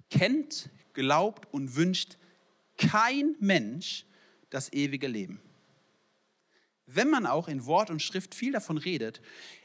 kennt, 0.10 0.70
glaubt 0.94 1.52
und 1.54 1.76
wünscht 1.76 2.18
kein 2.78 3.36
Mensch 3.40 4.06
das 4.50 4.72
ewige 4.74 5.08
Leben. 5.08 5.42
Wenn 6.86 7.10
man 7.10 7.26
auch 7.26 7.48
in 7.48 7.66
Wort 7.66 7.90
und 7.90 8.02
Schrift 8.02 8.36
viel 8.36 8.52
davon 8.52 8.78
redet, 8.78 9.22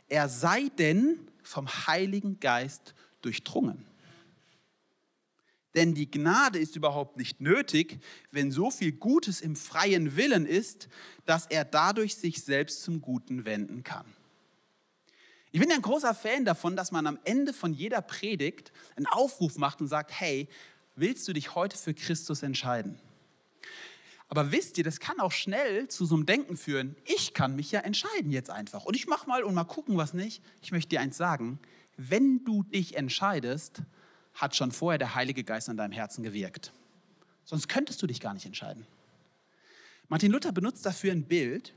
er 0.08 0.28
sei 0.28 0.70
denn 0.78 1.28
vom 1.48 1.68
Heiligen 1.86 2.40
Geist 2.40 2.94
durchdrungen. 3.22 3.86
Denn 5.74 5.94
die 5.94 6.10
Gnade 6.10 6.58
ist 6.58 6.76
überhaupt 6.76 7.16
nicht 7.16 7.40
nötig, 7.40 8.00
wenn 8.30 8.50
so 8.50 8.70
viel 8.70 8.92
Gutes 8.92 9.40
im 9.40 9.56
freien 9.56 10.16
Willen 10.16 10.46
ist, 10.46 10.88
dass 11.24 11.46
er 11.46 11.64
dadurch 11.64 12.16
sich 12.16 12.42
selbst 12.42 12.82
zum 12.82 13.00
Guten 13.00 13.44
wenden 13.44 13.82
kann. 13.82 14.06
Ich 15.50 15.60
bin 15.60 15.70
ja 15.70 15.76
ein 15.76 15.82
großer 15.82 16.14
Fan 16.14 16.44
davon, 16.44 16.76
dass 16.76 16.92
man 16.92 17.06
am 17.06 17.18
Ende 17.24 17.52
von 17.52 17.72
jeder 17.72 18.02
Predigt 18.02 18.72
einen 18.96 19.06
Aufruf 19.06 19.56
macht 19.56 19.80
und 19.80 19.88
sagt, 19.88 20.10
hey, 20.12 20.48
willst 20.96 21.26
du 21.28 21.32
dich 21.32 21.54
heute 21.54 21.76
für 21.76 21.94
Christus 21.94 22.42
entscheiden? 22.42 23.00
Aber 24.28 24.52
wisst 24.52 24.76
ihr, 24.76 24.84
das 24.84 25.00
kann 25.00 25.20
auch 25.20 25.32
schnell 25.32 25.88
zu 25.88 26.04
so 26.04 26.14
einem 26.14 26.26
Denken 26.26 26.56
führen, 26.56 26.96
ich 27.06 27.32
kann 27.32 27.56
mich 27.56 27.72
ja 27.72 27.80
entscheiden 27.80 28.30
jetzt 28.30 28.50
einfach 28.50 28.84
und 28.84 28.94
ich 28.94 29.06
mache 29.06 29.26
mal 29.26 29.42
und 29.42 29.54
mal 29.54 29.64
gucken, 29.64 29.96
was 29.96 30.12
nicht. 30.12 30.42
Ich 30.60 30.70
möchte 30.70 30.90
dir 30.90 31.00
eins 31.00 31.16
sagen, 31.16 31.58
wenn 31.96 32.44
du 32.44 32.62
dich 32.62 32.96
entscheidest, 32.96 33.82
hat 34.34 34.54
schon 34.54 34.70
vorher 34.70 34.98
der 34.98 35.14
Heilige 35.14 35.44
Geist 35.44 35.68
an 35.68 35.78
deinem 35.78 35.92
Herzen 35.92 36.22
gewirkt. 36.22 36.72
Sonst 37.44 37.68
könntest 37.68 38.02
du 38.02 38.06
dich 38.06 38.20
gar 38.20 38.34
nicht 38.34 38.44
entscheiden. 38.44 38.86
Martin 40.08 40.30
Luther 40.30 40.52
benutzt 40.52 40.84
dafür 40.84 41.12
ein 41.12 41.24
Bild, 41.24 41.74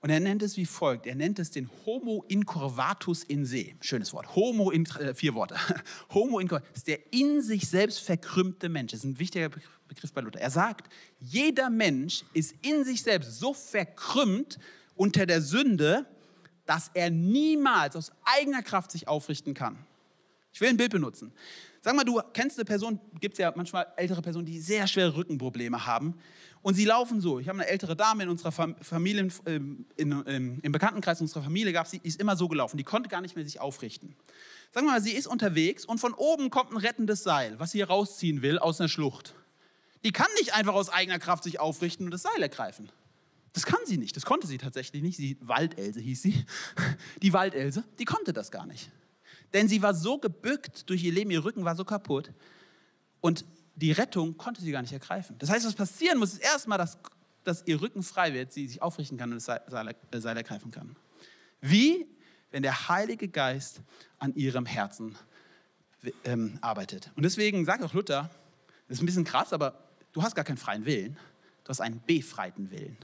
und 0.00 0.10
er 0.10 0.20
nennt 0.20 0.42
es 0.42 0.56
wie 0.56 0.66
folgt. 0.66 1.06
Er 1.06 1.16
nennt 1.16 1.38
es 1.38 1.50
den 1.50 1.68
Homo 1.84 2.24
incurvatus 2.28 3.24
in 3.24 3.44
se. 3.44 3.74
Schönes 3.80 4.12
Wort. 4.12 4.34
Homo 4.36 4.70
in, 4.70 4.86
äh, 4.86 5.12
vier 5.12 5.34
Worte. 5.34 5.56
Homo 6.14 6.38
incurvatus 6.38 6.68
ist 6.76 6.86
der 6.86 7.12
in 7.12 7.42
sich 7.42 7.68
selbst 7.68 8.00
verkrümmte 8.00 8.68
Mensch. 8.68 8.92
Das 8.92 9.00
ist 9.00 9.06
ein 9.06 9.18
wichtiger 9.18 9.48
Begriff 9.48 10.12
bei 10.12 10.20
Luther. 10.20 10.40
Er 10.40 10.50
sagt, 10.50 10.92
jeder 11.18 11.68
Mensch 11.68 12.24
ist 12.32 12.54
in 12.62 12.84
sich 12.84 13.02
selbst 13.02 13.40
so 13.40 13.52
verkrümmt 13.52 14.58
unter 14.94 15.26
der 15.26 15.42
Sünde, 15.42 16.06
dass 16.64 16.90
er 16.94 17.10
niemals 17.10 17.96
aus 17.96 18.12
eigener 18.24 18.62
Kraft 18.62 18.92
sich 18.92 19.08
aufrichten 19.08 19.54
kann. 19.54 19.78
Ich 20.52 20.60
will 20.60 20.68
ein 20.68 20.76
Bild 20.76 20.92
benutzen. 20.92 21.32
Sag 21.80 21.94
mal, 21.94 22.04
du 22.04 22.20
kennst 22.32 22.58
eine 22.58 22.64
Person, 22.64 23.00
gibt 23.20 23.34
es 23.34 23.38
ja 23.38 23.52
manchmal 23.54 23.86
ältere 23.96 24.20
Personen, 24.20 24.44
die 24.44 24.60
sehr 24.60 24.86
schwere 24.86 25.16
Rückenprobleme 25.16 25.86
haben. 25.86 26.14
Und 26.62 26.74
sie 26.74 26.84
laufen 26.84 27.20
so. 27.20 27.38
Ich 27.38 27.48
habe 27.48 27.60
eine 27.60 27.68
ältere 27.68 27.96
Dame 27.96 28.24
in 28.24 28.28
unserer 28.28 28.52
Familie, 28.52 29.28
ähm, 29.46 29.86
in, 29.96 30.12
in, 30.12 30.24
ähm, 30.26 30.58
im 30.62 30.72
Bekanntenkreis 30.72 31.20
unserer 31.20 31.42
Familie 31.42 31.72
gab 31.72 31.86
sie, 31.86 32.00
ist 32.02 32.20
immer 32.20 32.36
so 32.36 32.48
gelaufen. 32.48 32.76
Die 32.76 32.84
konnte 32.84 33.08
gar 33.08 33.20
nicht 33.20 33.36
mehr 33.36 33.44
sich 33.44 33.60
aufrichten. 33.60 34.16
Sagen 34.72 34.86
wir 34.86 34.92
mal, 34.92 35.02
sie 35.02 35.12
ist 35.12 35.26
unterwegs 35.26 35.84
und 35.84 35.98
von 35.98 36.14
oben 36.14 36.50
kommt 36.50 36.72
ein 36.72 36.76
rettendes 36.76 37.22
Seil, 37.22 37.58
was 37.58 37.70
sie 37.70 37.82
rausziehen 37.82 38.42
will 38.42 38.58
aus 38.58 38.80
einer 38.80 38.88
Schlucht. 38.88 39.34
Die 40.04 40.12
kann 40.12 40.28
nicht 40.38 40.54
einfach 40.54 40.74
aus 40.74 40.90
eigener 40.90 41.18
Kraft 41.18 41.44
sich 41.44 41.60
aufrichten 41.60 42.06
und 42.06 42.10
das 42.10 42.22
Seil 42.22 42.42
ergreifen. 42.42 42.90
Das 43.52 43.64
kann 43.64 43.80
sie 43.86 43.96
nicht. 43.96 44.14
Das 44.14 44.24
konnte 44.24 44.46
sie 44.46 44.58
tatsächlich 44.58 45.02
nicht. 45.02 45.16
Sie, 45.16 45.36
Waldelse 45.40 46.00
hieß 46.00 46.22
sie. 46.22 46.44
Die 47.22 47.32
Waldelse, 47.32 47.82
die 47.98 48.04
konnte 48.04 48.32
das 48.32 48.50
gar 48.50 48.66
nicht. 48.66 48.90
Denn 49.52 49.68
sie 49.68 49.82
war 49.82 49.94
so 49.94 50.18
gebückt 50.18 50.88
durch 50.90 51.02
ihr 51.02 51.12
Leben, 51.12 51.30
ihr 51.30 51.44
Rücken 51.44 51.64
war 51.64 51.74
so 51.74 51.84
kaputt. 51.84 52.30
Und 53.20 53.44
die 53.80 53.92
Rettung 53.92 54.36
konnte 54.36 54.60
sie 54.60 54.72
gar 54.72 54.82
nicht 54.82 54.92
ergreifen. 54.92 55.36
Das 55.38 55.50
heißt, 55.50 55.64
was 55.64 55.74
passieren 55.74 56.18
muss, 56.18 56.32
ist 56.32 56.42
erstmal, 56.42 56.78
dass, 56.78 56.98
dass 57.44 57.62
ihr 57.66 57.80
Rücken 57.80 58.02
frei 58.02 58.34
wird, 58.34 58.52
sie 58.52 58.66
sich 58.66 58.82
aufrichten 58.82 59.16
kann 59.16 59.30
und 59.30 59.36
das 59.36 59.44
Seil, 59.44 59.94
äh, 60.10 60.20
Seil 60.20 60.36
ergreifen 60.36 60.70
kann. 60.70 60.96
Wie? 61.60 62.06
Wenn 62.50 62.62
der 62.62 62.88
Heilige 62.88 63.28
Geist 63.28 63.80
an 64.18 64.34
ihrem 64.34 64.66
Herzen 64.66 65.16
ähm, 66.24 66.58
arbeitet. 66.60 67.10
Und 67.14 67.24
deswegen 67.24 67.64
sagt 67.64 67.82
auch 67.82 67.92
Luther, 67.92 68.30
das 68.88 68.96
ist 68.96 69.02
ein 69.02 69.06
bisschen 69.06 69.24
krass, 69.24 69.52
aber 69.52 69.78
du 70.12 70.22
hast 70.22 70.34
gar 70.34 70.44
keinen 70.44 70.56
freien 70.56 70.84
Willen, 70.84 71.16
du 71.64 71.68
hast 71.68 71.80
einen 71.80 72.00
befreiten 72.06 72.70
Willen. 72.70 72.96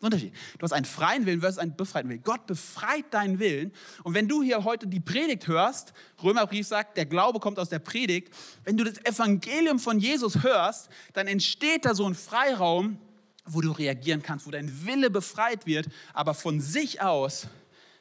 Unterschied. 0.00 0.32
Du 0.58 0.62
hast 0.62 0.72
einen 0.72 0.84
freien 0.84 1.26
Willen 1.26 1.40
versus 1.40 1.58
einen 1.58 1.74
befreiten 1.74 2.08
Willen. 2.08 2.22
Gott 2.22 2.46
befreit 2.46 3.06
deinen 3.10 3.40
Willen. 3.40 3.72
Und 4.04 4.14
wenn 4.14 4.28
du 4.28 4.42
hier 4.42 4.62
heute 4.62 4.86
die 4.86 5.00
Predigt 5.00 5.48
hörst, 5.48 5.92
Römerbrief 6.22 6.66
sagt, 6.66 6.96
der 6.96 7.06
Glaube 7.06 7.40
kommt 7.40 7.58
aus 7.58 7.68
der 7.68 7.80
Predigt. 7.80 8.32
Wenn 8.64 8.76
du 8.76 8.84
das 8.84 9.04
Evangelium 9.04 9.80
von 9.80 9.98
Jesus 9.98 10.42
hörst, 10.42 10.88
dann 11.14 11.26
entsteht 11.26 11.84
da 11.84 11.94
so 11.94 12.06
ein 12.06 12.14
Freiraum, 12.14 12.98
wo 13.44 13.60
du 13.60 13.72
reagieren 13.72 14.22
kannst, 14.22 14.46
wo 14.46 14.50
dein 14.50 14.86
Wille 14.86 15.10
befreit 15.10 15.66
wird. 15.66 15.88
Aber 16.12 16.34
von 16.34 16.60
sich 16.60 17.00
aus 17.02 17.48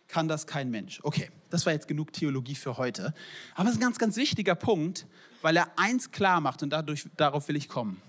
kann 0.07 0.27
das 0.27 0.45
kein 0.45 0.69
Mensch. 0.69 0.99
Okay, 1.03 1.29
das 1.49 1.65
war 1.65 1.73
jetzt 1.73 1.87
genug 1.87 2.13
Theologie 2.13 2.55
für 2.55 2.77
heute. 2.77 3.13
Aber 3.55 3.69
es 3.69 3.75
ist 3.75 3.79
ein 3.79 3.85
ganz, 3.85 3.97
ganz 3.97 4.17
wichtiger 4.17 4.55
Punkt, 4.55 5.07
weil 5.41 5.57
er 5.57 5.67
eins 5.77 6.11
klar 6.11 6.41
macht 6.41 6.61
und 6.61 6.69
dadurch, 6.69 7.07
darauf 7.17 7.47
will 7.47 7.55
ich 7.55 7.69
kommen. 7.69 8.01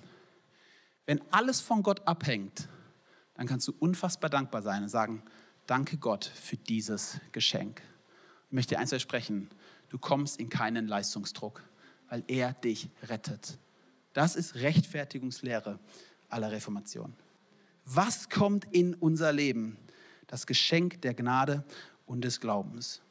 Wenn 1.07 1.21
alles 1.31 1.61
von 1.61 1.83
Gott 1.83 2.07
abhängt, 2.07 2.69
dann 3.39 3.47
kannst 3.47 3.69
du 3.69 3.75
unfassbar 3.79 4.29
dankbar 4.29 4.63
sein 4.63 4.83
und 4.83 4.89
sagen, 4.89 5.23
danke 5.67 5.97
Gott 5.97 6.25
für 6.25 6.57
dieses 6.57 7.21
Geschenk. 7.31 7.81
Ich 8.49 8.53
möchte 8.53 8.75
dir 8.75 8.81
eins 8.81 8.91
versprechen, 8.91 9.49
du 9.91 9.99
kommst 9.99 10.41
in 10.41 10.49
keinen 10.49 10.89
Leistungsdruck, 10.89 11.63
weil 12.09 12.25
er 12.27 12.53
dich 12.53 12.91
rettet. 13.05 13.57
Das 14.13 14.35
ist 14.35 14.57
Rechtfertigungslehre 14.57 15.79
aller 16.29 16.51
Reformation. 16.51 17.15
Was 17.85 18.29
kommt 18.29 18.65
in 18.73 18.95
unser 18.95 19.33
Leben? 19.33 19.77
Das 20.27 20.45
Geschenk 20.45 21.01
der 21.03 21.15
Gnade 21.15 21.65
und 22.07 22.23
des 22.23 22.41
Glaubens. 22.41 23.03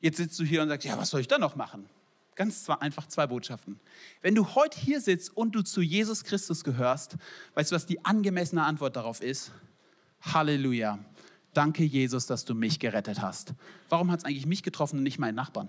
Jetzt 0.00 0.16
sitzt 0.16 0.38
du 0.38 0.44
hier 0.44 0.62
und 0.62 0.70
sagst, 0.70 0.86
ja, 0.86 0.96
was 0.96 1.10
soll 1.10 1.20
ich 1.20 1.28
da 1.28 1.36
noch 1.36 1.56
machen? 1.56 1.90
Ganz 2.34 2.68
einfach 2.68 3.06
zwei 3.08 3.26
Botschaften. 3.26 3.78
Wenn 4.22 4.34
du 4.34 4.54
heute 4.54 4.78
hier 4.78 5.00
sitzt 5.00 5.36
und 5.36 5.54
du 5.54 5.62
zu 5.62 5.82
Jesus 5.82 6.24
Christus 6.24 6.64
gehörst, 6.64 7.16
weißt 7.54 7.70
du, 7.70 7.74
was 7.76 7.86
die 7.86 8.04
angemessene 8.04 8.64
Antwort 8.64 8.96
darauf 8.96 9.20
ist? 9.20 9.52
Halleluja. 10.22 10.98
Danke, 11.52 11.84
Jesus, 11.84 12.26
dass 12.26 12.46
du 12.46 12.54
mich 12.54 12.78
gerettet 12.78 13.20
hast. 13.20 13.52
Warum 13.90 14.10
hat 14.10 14.20
es 14.20 14.24
eigentlich 14.24 14.46
mich 14.46 14.62
getroffen 14.62 14.98
und 14.98 15.02
nicht 15.02 15.18
meinen 15.18 15.34
Nachbarn? 15.34 15.68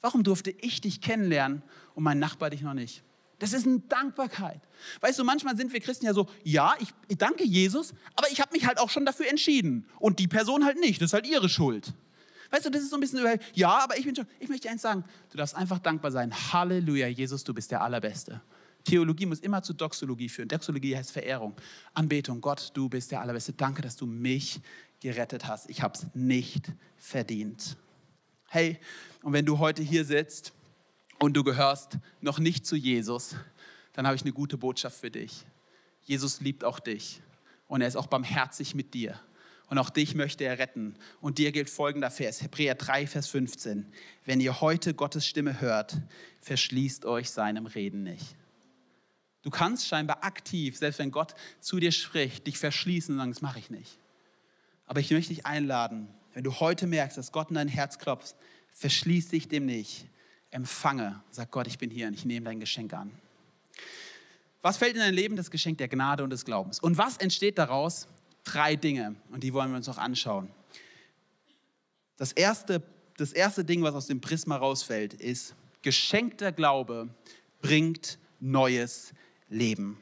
Warum 0.00 0.24
durfte 0.24 0.50
ich 0.50 0.80
dich 0.80 1.00
kennenlernen 1.00 1.62
und 1.94 2.02
mein 2.02 2.18
Nachbar 2.18 2.50
dich 2.50 2.62
noch 2.62 2.74
nicht? 2.74 3.04
Das 3.38 3.52
ist 3.52 3.66
eine 3.66 3.80
Dankbarkeit. 3.80 4.60
Weißt 5.00 5.18
du, 5.18 5.24
manchmal 5.24 5.56
sind 5.56 5.72
wir 5.72 5.80
Christen 5.80 6.06
ja 6.06 6.14
so, 6.14 6.28
ja, 6.42 6.74
ich, 6.80 6.88
ich 7.08 7.18
danke 7.18 7.44
Jesus, 7.44 7.94
aber 8.16 8.30
ich 8.30 8.40
habe 8.40 8.52
mich 8.52 8.66
halt 8.66 8.78
auch 8.78 8.90
schon 8.90 9.06
dafür 9.06 9.28
entschieden. 9.28 9.86
Und 9.98 10.18
die 10.18 10.28
Person 10.28 10.64
halt 10.64 10.78
nicht, 10.80 11.00
das 11.00 11.10
ist 11.10 11.14
halt 11.14 11.26
ihre 11.26 11.48
Schuld. 11.48 11.94
Weißt 12.50 12.66
du, 12.66 12.70
das 12.70 12.82
ist 12.82 12.90
so 12.90 12.96
ein 12.96 13.00
bisschen, 13.00 13.40
ja, 13.54 13.78
aber 13.78 13.96
ich 13.98 14.04
bin 14.04 14.14
schon, 14.14 14.26
ich 14.38 14.48
möchte 14.48 14.68
dir 14.68 14.72
eins 14.72 14.82
sagen, 14.82 15.04
du 15.30 15.38
darfst 15.38 15.54
einfach 15.54 15.78
dankbar 15.78 16.10
sein. 16.10 16.32
Halleluja, 16.52 17.08
Jesus, 17.08 17.44
du 17.44 17.54
bist 17.54 17.70
der 17.70 17.82
Allerbeste. 17.82 18.40
Theologie 18.84 19.26
muss 19.26 19.40
immer 19.40 19.62
zu 19.62 19.72
Doxologie 19.72 20.28
führen. 20.28 20.48
Doxologie 20.48 20.96
heißt 20.96 21.10
Verehrung, 21.10 21.54
Anbetung. 21.94 22.40
Gott, 22.40 22.70
du 22.74 22.88
bist 22.88 23.10
der 23.10 23.22
Allerbeste. 23.22 23.54
Danke, 23.54 23.80
dass 23.80 23.96
du 23.96 24.06
mich 24.06 24.60
gerettet 25.00 25.46
hast. 25.46 25.70
Ich 25.70 25.82
habe 25.82 25.94
es 25.94 26.06
nicht 26.14 26.70
verdient. 26.96 27.76
Hey, 28.48 28.78
und 29.22 29.32
wenn 29.32 29.46
du 29.46 29.58
heute 29.58 29.82
hier 29.82 30.04
sitzt 30.04 30.52
und 31.18 31.34
du 31.34 31.42
gehörst 31.42 31.98
noch 32.20 32.38
nicht 32.38 32.66
zu 32.66 32.76
Jesus, 32.76 33.36
dann 33.94 34.06
habe 34.06 34.16
ich 34.16 34.22
eine 34.22 34.32
gute 34.32 34.58
Botschaft 34.58 35.00
für 35.00 35.10
dich. 35.10 35.46
Jesus 36.02 36.40
liebt 36.40 36.62
auch 36.62 36.78
dich 36.78 37.22
und 37.66 37.80
er 37.80 37.88
ist 37.88 37.96
auch 37.96 38.06
barmherzig 38.06 38.74
mit 38.74 38.92
dir. 38.92 39.18
Und 39.68 39.78
auch 39.78 39.90
dich 39.90 40.14
möchte 40.14 40.44
er 40.44 40.58
retten. 40.58 40.94
Und 41.20 41.38
dir 41.38 41.52
gilt 41.52 41.70
folgender 41.70 42.10
Vers, 42.10 42.42
Hebräer 42.42 42.74
3, 42.74 43.06
Vers 43.06 43.28
15. 43.28 43.86
Wenn 44.24 44.40
ihr 44.40 44.60
heute 44.60 44.94
Gottes 44.94 45.26
Stimme 45.26 45.60
hört, 45.60 45.96
verschließt 46.42 47.06
euch 47.06 47.30
seinem 47.30 47.66
Reden 47.66 48.02
nicht. 48.02 48.36
Du 49.42 49.50
kannst 49.50 49.86
scheinbar 49.86 50.24
aktiv, 50.24 50.76
selbst 50.76 50.98
wenn 50.98 51.10
Gott 51.10 51.34
zu 51.60 51.78
dir 51.78 51.92
spricht, 51.92 52.46
dich 52.46 52.58
verschließen 52.58 53.14
und 53.14 53.18
sagen, 53.18 53.32
das 53.32 53.42
mache 53.42 53.58
ich 53.58 53.70
nicht. 53.70 53.98
Aber 54.86 55.00
ich 55.00 55.10
möchte 55.10 55.34
dich 55.34 55.46
einladen, 55.46 56.08
wenn 56.32 56.44
du 56.44 56.60
heute 56.60 56.86
merkst, 56.86 57.16
dass 57.16 57.32
Gott 57.32 57.50
in 57.50 57.54
dein 57.54 57.68
Herz 57.68 57.98
klopft, 57.98 58.36
verschließ 58.72 59.28
dich 59.28 59.48
dem 59.48 59.66
nicht. 59.66 60.06
Empfange, 60.50 61.22
sag 61.30 61.50
Gott, 61.50 61.66
ich 61.66 61.78
bin 61.78 61.90
hier 61.90 62.06
und 62.06 62.14
ich 62.14 62.24
nehme 62.24 62.46
dein 62.46 62.60
Geschenk 62.60 62.92
an. 62.92 63.10
Was 64.62 64.78
fällt 64.78 64.94
in 64.94 65.00
dein 65.00 65.14
Leben? 65.14 65.36
Das 65.36 65.50
Geschenk 65.50 65.78
der 65.78 65.88
Gnade 65.88 66.24
und 66.24 66.30
des 66.30 66.44
Glaubens. 66.44 66.80
Und 66.80 66.96
was 66.96 67.18
entsteht 67.18 67.58
daraus? 67.58 68.08
Drei 68.44 68.76
Dinge 68.76 69.16
und 69.30 69.42
die 69.42 69.52
wollen 69.52 69.70
wir 69.70 69.76
uns 69.76 69.86
noch 69.86 69.98
anschauen. 69.98 70.48
Das 72.16 72.32
erste, 72.32 72.82
das 73.16 73.32
erste 73.32 73.64
Ding, 73.64 73.82
was 73.82 73.94
aus 73.94 74.06
dem 74.06 74.20
Prisma 74.20 74.56
rausfällt, 74.56 75.14
ist, 75.14 75.54
geschenkter 75.82 76.52
Glaube 76.52 77.08
bringt 77.60 78.18
neues 78.40 79.12
Leben. 79.48 79.98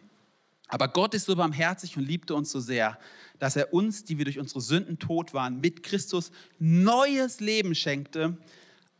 Aber 0.68 0.88
Gott 0.88 1.14
ist 1.14 1.26
so 1.26 1.36
barmherzig 1.36 1.96
und 1.96 2.04
liebte 2.04 2.34
uns 2.34 2.50
so 2.50 2.58
sehr, 2.58 2.98
dass 3.38 3.56
er 3.56 3.74
uns, 3.74 4.04
die 4.04 4.18
wir 4.18 4.24
durch 4.24 4.38
unsere 4.38 4.60
Sünden 4.60 4.98
tot 4.98 5.34
waren, 5.34 5.60
mit 5.60 5.82
Christus 5.82 6.32
neues 6.58 7.40
Leben 7.40 7.74
schenkte, 7.74 8.38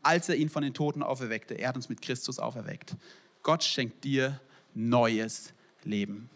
als 0.03 0.29
er 0.29 0.35
ihn 0.35 0.49
von 0.49 0.61
den 0.61 0.73
Toten 0.73 1.01
auferweckte. 1.01 1.55
Er 1.55 1.69
hat 1.69 1.75
uns 1.75 1.89
mit 1.89 2.01
Christus 2.01 2.37
auferweckt. 2.37 2.95
Gott 3.41 3.63
schenkt 3.63 4.03
dir 4.03 4.39
neues 4.75 5.53
Leben. 5.83 6.29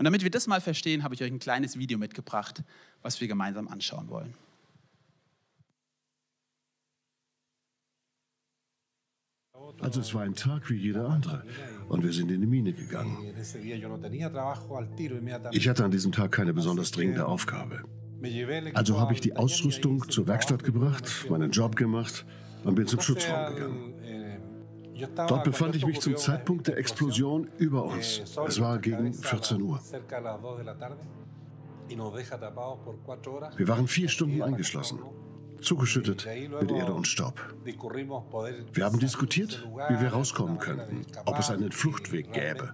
Und 0.00 0.04
damit 0.04 0.22
wir 0.22 0.30
das 0.30 0.46
mal 0.46 0.62
verstehen, 0.62 1.04
habe 1.04 1.14
ich 1.14 1.22
euch 1.22 1.30
ein 1.30 1.40
kleines 1.40 1.78
Video 1.78 1.98
mitgebracht, 1.98 2.62
was 3.02 3.20
wir 3.20 3.28
gemeinsam 3.28 3.68
anschauen 3.68 4.08
wollen. 4.08 4.32
Also 9.80 10.00
es 10.00 10.14
war 10.14 10.22
ein 10.22 10.34
Tag 10.34 10.70
wie 10.70 10.76
jeder 10.76 11.06
andere 11.06 11.44
und 11.90 12.02
wir 12.02 12.14
sind 12.14 12.30
in 12.30 12.40
die 12.40 12.46
Mine 12.46 12.72
gegangen. 12.72 13.34
Ich 15.52 15.68
hatte 15.68 15.84
an 15.84 15.90
diesem 15.90 16.12
Tag 16.12 16.32
keine 16.32 16.54
besonders 16.54 16.92
dringende 16.92 17.26
Aufgabe. 17.26 17.84
Also 18.72 18.98
habe 18.98 19.12
ich 19.12 19.20
die 19.20 19.36
Ausrüstung 19.36 20.08
zur 20.08 20.26
Werkstatt 20.26 20.64
gebracht, 20.64 21.26
meinen 21.28 21.50
Job 21.50 21.76
gemacht 21.76 22.24
und 22.64 22.74
bin 22.74 22.86
zum 22.86 23.02
Schutzraum 23.02 23.54
gegangen. 23.54 23.99
Dort 25.28 25.44
befand 25.44 25.76
ich 25.76 25.86
mich 25.86 26.00
zum 26.00 26.16
Zeitpunkt 26.16 26.68
der 26.68 26.76
Explosion 26.78 27.48
über 27.58 27.84
uns. 27.84 28.22
Es 28.46 28.60
war 28.60 28.78
gegen 28.78 29.12
14 29.12 29.62
Uhr. 29.62 29.80
Wir 33.56 33.68
waren 33.68 33.88
vier 33.88 34.08
Stunden 34.08 34.42
eingeschlossen, 34.42 35.00
zugeschüttet 35.60 36.26
mit 36.60 36.70
Erde 36.70 36.94
und 36.94 37.06
Staub. 37.06 37.54
Wir 38.72 38.84
haben 38.84 38.98
diskutiert, 38.98 39.68
wie 39.88 40.00
wir 40.00 40.12
rauskommen 40.12 40.58
könnten, 40.58 41.04
ob 41.24 41.38
es 41.38 41.50
einen 41.50 41.72
Fluchtweg 41.72 42.32
gäbe. 42.32 42.72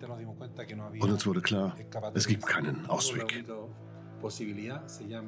Und 1.00 1.10
uns 1.10 1.26
wurde 1.26 1.40
klar, 1.40 1.76
es 2.14 2.26
gibt 2.26 2.46
keinen 2.46 2.86
Ausweg. 2.86 3.44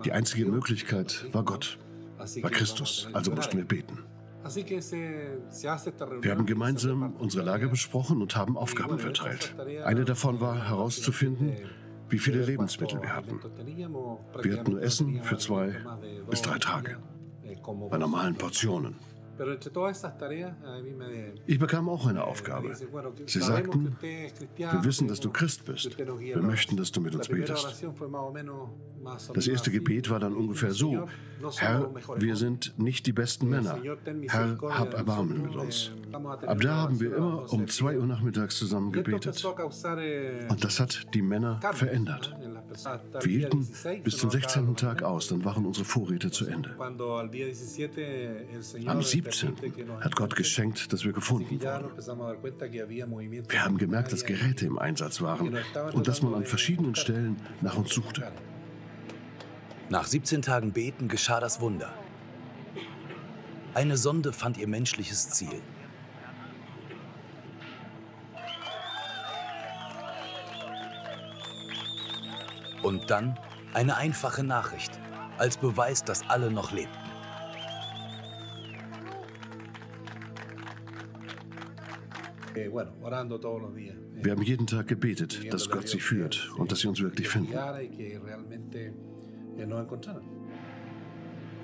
Die 0.04 0.12
einzige 0.12 0.46
Möglichkeit 0.46 1.26
war 1.32 1.44
Gott, 1.44 1.78
war 2.16 2.50
Christus, 2.50 3.08
also 3.12 3.30
mussten 3.30 3.56
wir 3.56 3.64
beten. 3.64 4.04
Wir 4.44 6.30
haben 6.30 6.46
gemeinsam 6.46 7.14
unsere 7.18 7.44
Lage 7.44 7.68
besprochen 7.68 8.22
und 8.22 8.36
haben 8.36 8.56
Aufgaben 8.56 8.98
verteilt. 8.98 9.54
Eine 9.84 10.04
davon 10.04 10.40
war 10.40 10.68
herauszufinden, 10.68 11.56
wie 12.08 12.18
viele 12.18 12.44
Lebensmittel 12.44 13.02
wir 13.02 13.14
hatten. 13.14 13.40
Wir 14.42 14.58
hatten 14.58 14.70
nur 14.72 14.82
Essen 14.82 15.22
für 15.22 15.38
zwei 15.38 15.76
bis 16.30 16.42
drei 16.42 16.58
Tage, 16.58 16.98
bei 17.90 17.98
normalen 17.98 18.34
Portionen. 18.36 18.96
Ich 21.46 21.58
bekam 21.58 21.88
auch 21.88 22.06
eine 22.06 22.24
Aufgabe. 22.24 22.74
Sie 23.26 23.40
sagten, 23.40 23.96
wir 24.00 24.84
wissen, 24.84 25.08
dass 25.08 25.20
du 25.20 25.30
Christ 25.30 25.64
bist. 25.64 25.96
Wir 25.98 26.42
möchten, 26.42 26.76
dass 26.76 26.92
du 26.92 27.00
mit 27.00 27.14
uns 27.14 27.28
betest. 27.28 27.84
Das 29.34 29.46
erste 29.46 29.70
Gebet 29.70 30.10
war 30.10 30.18
dann 30.20 30.34
ungefähr 30.34 30.72
so, 30.72 31.08
Herr, 31.56 31.88
wir 32.16 32.36
sind 32.36 32.74
nicht 32.78 33.06
die 33.06 33.12
besten 33.12 33.48
Männer. 33.48 33.78
Herr, 34.28 34.58
hab 34.70 34.94
Erbarmen 34.94 35.42
mit 35.42 35.54
uns. 35.54 35.92
Ab 36.12 36.60
da 36.60 36.76
haben 36.76 37.00
wir 37.00 37.16
immer 37.16 37.52
um 37.52 37.68
zwei 37.68 37.96
Uhr 37.96 38.06
nachmittags 38.06 38.56
zusammen 38.56 38.92
gebetet. 38.92 39.42
Und 40.48 40.64
das 40.64 40.80
hat 40.80 41.14
die 41.14 41.22
Männer 41.22 41.60
verändert. 41.72 42.36
Wir 43.22 43.38
hielten 43.38 43.66
bis 44.04 44.18
zum 44.18 44.30
16. 44.30 44.76
Tag 44.76 45.02
aus, 45.02 45.28
dann 45.28 45.44
waren 45.44 45.64
unsere 45.64 45.84
Vorräte 45.84 46.30
zu 46.30 46.46
Ende. 46.46 46.76
Am 48.86 49.02
17. 49.02 49.27
hat 50.00 50.16
Gott 50.16 50.36
geschenkt, 50.36 50.92
dass 50.92 51.04
wir 51.04 51.12
gefunden 51.12 51.60
wurden. 51.60 51.90
Wir 53.48 53.64
haben 53.64 53.78
gemerkt, 53.78 54.12
dass 54.12 54.24
Geräte 54.24 54.66
im 54.66 54.78
Einsatz 54.78 55.20
waren 55.20 55.58
und 55.92 56.08
dass 56.08 56.22
man 56.22 56.34
an 56.34 56.44
verschiedenen 56.44 56.94
Stellen 56.94 57.36
nach 57.60 57.76
uns 57.76 57.94
suchte. 57.94 58.30
Nach 59.90 60.06
17 60.06 60.42
Tagen 60.42 60.72
Beten 60.72 61.08
geschah 61.08 61.40
das 61.40 61.60
Wunder. 61.60 61.94
Eine 63.74 63.96
Sonde 63.96 64.32
fand 64.32 64.58
ihr 64.58 64.68
menschliches 64.68 65.30
Ziel. 65.30 65.62
Und 72.82 73.10
dann 73.10 73.38
eine 73.74 73.96
einfache 73.96 74.44
Nachricht, 74.44 74.98
als 75.36 75.56
Beweis, 75.56 76.04
dass 76.04 76.28
alle 76.28 76.50
noch 76.50 76.72
lebten.' 76.72 76.98
Wir 82.54 84.32
haben 84.32 84.42
jeden 84.42 84.66
Tag 84.66 84.88
gebetet, 84.88 85.52
dass 85.52 85.68
Gott 85.68 85.88
sie 85.88 86.00
führt 86.00 86.50
und 86.56 86.72
dass 86.72 86.80
sie 86.80 86.88
uns 86.88 87.00
wirklich 87.00 87.28
finden. 87.28 87.52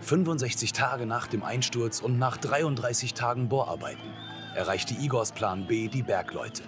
65 0.01 0.73
Tage 0.73 1.07
nach 1.07 1.27
dem 1.27 1.43
Einsturz 1.43 2.01
und 2.01 2.19
nach 2.19 2.37
33 2.37 3.15
Tagen 3.15 3.49
Bohrarbeiten 3.49 4.11
erreichte 4.55 4.95
Igors 4.95 5.33
Plan 5.33 5.67
B 5.67 5.89
die 5.89 6.03
Bergleute. 6.03 6.63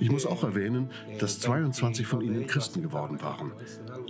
Ich 0.00 0.10
muss 0.10 0.26
auch 0.26 0.42
erwähnen, 0.42 0.90
dass 1.18 1.40
22 1.40 2.06
von 2.06 2.20
ihnen 2.20 2.46
Christen 2.46 2.82
geworden 2.82 3.20
waren. 3.22 3.52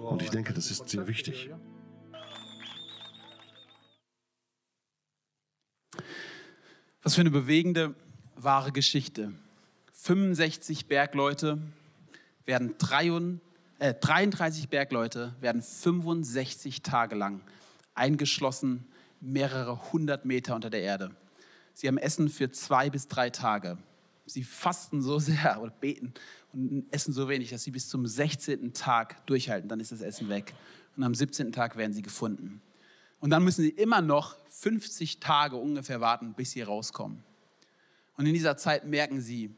Und 0.01 0.23
ich 0.23 0.31
denke, 0.31 0.53
das 0.53 0.71
ist 0.71 0.89
sehr 0.89 1.07
wichtig. 1.07 1.51
Was 7.03 7.15
für 7.15 7.21
eine 7.21 7.31
bewegende, 7.31 7.95
wahre 8.37 8.73
Geschichte. 8.73 9.33
65 9.93 10.87
Bergleute 10.87 11.59
werden 12.45 12.75
33, 12.79 13.41
äh, 13.79 13.95
33 13.95 14.69
Bergleute 14.69 15.35
werden 15.41 15.63
65 15.63 16.83
Tage 16.83 17.17
lang 17.17 17.41
eingeschlossen, 17.95 18.87
mehrere 19.21 19.93
hundert 19.93 20.25
Meter 20.25 20.55
unter 20.55 20.71
der 20.71 20.83
Erde. 20.83 21.17
Sie 21.75 21.89
haben 21.89 21.99
Essen 21.99 22.29
für 22.29 22.51
zwei 22.51 22.91
bis 22.91 23.09
drei 23.09 23.31
Tage. 23.31 23.79
Sie 24.27 24.45
fasten 24.45 25.03
so 25.03 25.19
sehr 25.21 25.61
oder 25.61 25.73
beten 25.73 26.15
und 26.53 26.87
essen 26.91 27.13
so 27.13 27.29
wenig, 27.29 27.51
dass 27.51 27.65
sie 27.65 27.71
bis 27.71 27.89
zum 27.89 28.07
16. 28.07 28.73
Tag 28.73 29.27
durchhalten. 29.27 29.69
Dann 29.69 29.81
ist 29.81 29.93
das 29.93 30.01
Essen 30.01 30.29
weg. 30.29 30.55
Und 30.97 31.03
am 31.03 31.15
17. 31.15 31.53
Tag 31.53 31.77
werden 31.77 31.93
sie 31.93 32.03
gefunden. 32.03 32.63
Und 33.21 33.31
dann 33.31 33.43
müssen 33.43 33.63
sie 33.63 33.71
immer 33.71 34.01
noch 34.01 34.37
50 34.49 35.21
Tage 35.21 35.57
ungefähr 35.57 36.01
warten, 36.01 36.35
bis 36.35 36.53
sie 36.53 36.63
rauskommen. 36.63 37.23
Und 38.17 38.27
in 38.27 38.35
dieser 38.35 38.57
Zeit 38.57 38.87
merken 38.87 39.21
sie, 39.21 39.55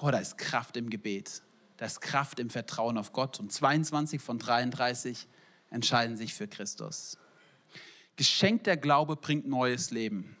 oh, 0.00 0.10
da 0.10 0.18
ist 0.18 0.38
Kraft 0.38 0.76
im 0.76 0.90
Gebet, 0.90 1.42
da 1.76 1.86
ist 1.86 2.00
Kraft 2.00 2.40
im 2.40 2.50
Vertrauen 2.50 2.98
auf 2.98 3.12
Gott. 3.12 3.38
Und 3.38 3.52
22 3.52 4.20
von 4.20 4.38
33 4.38 5.26
entscheiden 5.70 6.16
sich 6.16 6.34
für 6.34 6.48
Christus. 6.48 7.18
Geschenkter 8.16 8.76
Glaube 8.76 9.16
bringt 9.16 9.46
neues 9.46 9.90
Leben. 9.90 10.36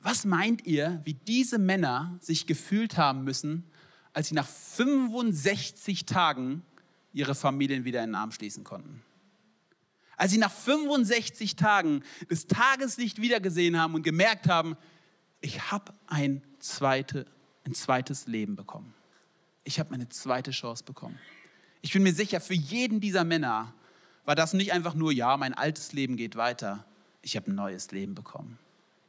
Was 0.00 0.26
meint 0.26 0.66
ihr, 0.66 1.00
wie 1.04 1.14
diese 1.14 1.58
Männer 1.58 2.18
sich 2.20 2.46
gefühlt 2.46 2.98
haben 2.98 3.24
müssen, 3.24 3.64
als 4.12 4.28
sie 4.28 4.34
nach 4.34 4.46
65 4.46 6.04
Tagen 6.04 6.62
ihre 7.14 7.34
Familien 7.34 7.84
wieder 7.86 8.02
in 8.04 8.10
den 8.10 8.14
Arm 8.14 8.30
schließen 8.30 8.64
konnten? 8.64 9.02
Als 10.16 10.32
sie 10.32 10.38
nach 10.38 10.52
65 10.52 11.56
Tagen 11.56 12.02
das 12.28 12.46
Tageslicht 12.46 13.20
wiedergesehen 13.22 13.80
haben 13.80 13.94
und 13.94 14.02
gemerkt 14.02 14.46
haben, 14.46 14.76
ich 15.44 15.70
habe 15.70 15.92
ein, 16.06 16.40
zweite, 16.58 17.26
ein 17.66 17.74
zweites 17.74 18.26
Leben 18.26 18.56
bekommen. 18.56 18.94
Ich 19.62 19.78
habe 19.78 19.92
eine 19.92 20.08
zweite 20.08 20.52
Chance 20.52 20.84
bekommen. 20.84 21.18
Ich 21.82 21.92
bin 21.92 22.02
mir 22.02 22.14
sicher, 22.14 22.40
für 22.40 22.54
jeden 22.54 22.98
dieser 22.98 23.24
Männer 23.24 23.74
war 24.24 24.34
das 24.34 24.54
nicht 24.54 24.72
einfach 24.72 24.94
nur, 24.94 25.12
ja, 25.12 25.36
mein 25.36 25.52
altes 25.52 25.92
Leben 25.92 26.16
geht 26.16 26.36
weiter, 26.36 26.86
ich 27.20 27.36
habe 27.36 27.50
ein 27.50 27.54
neues 27.56 27.90
Leben 27.90 28.14
bekommen. 28.14 28.58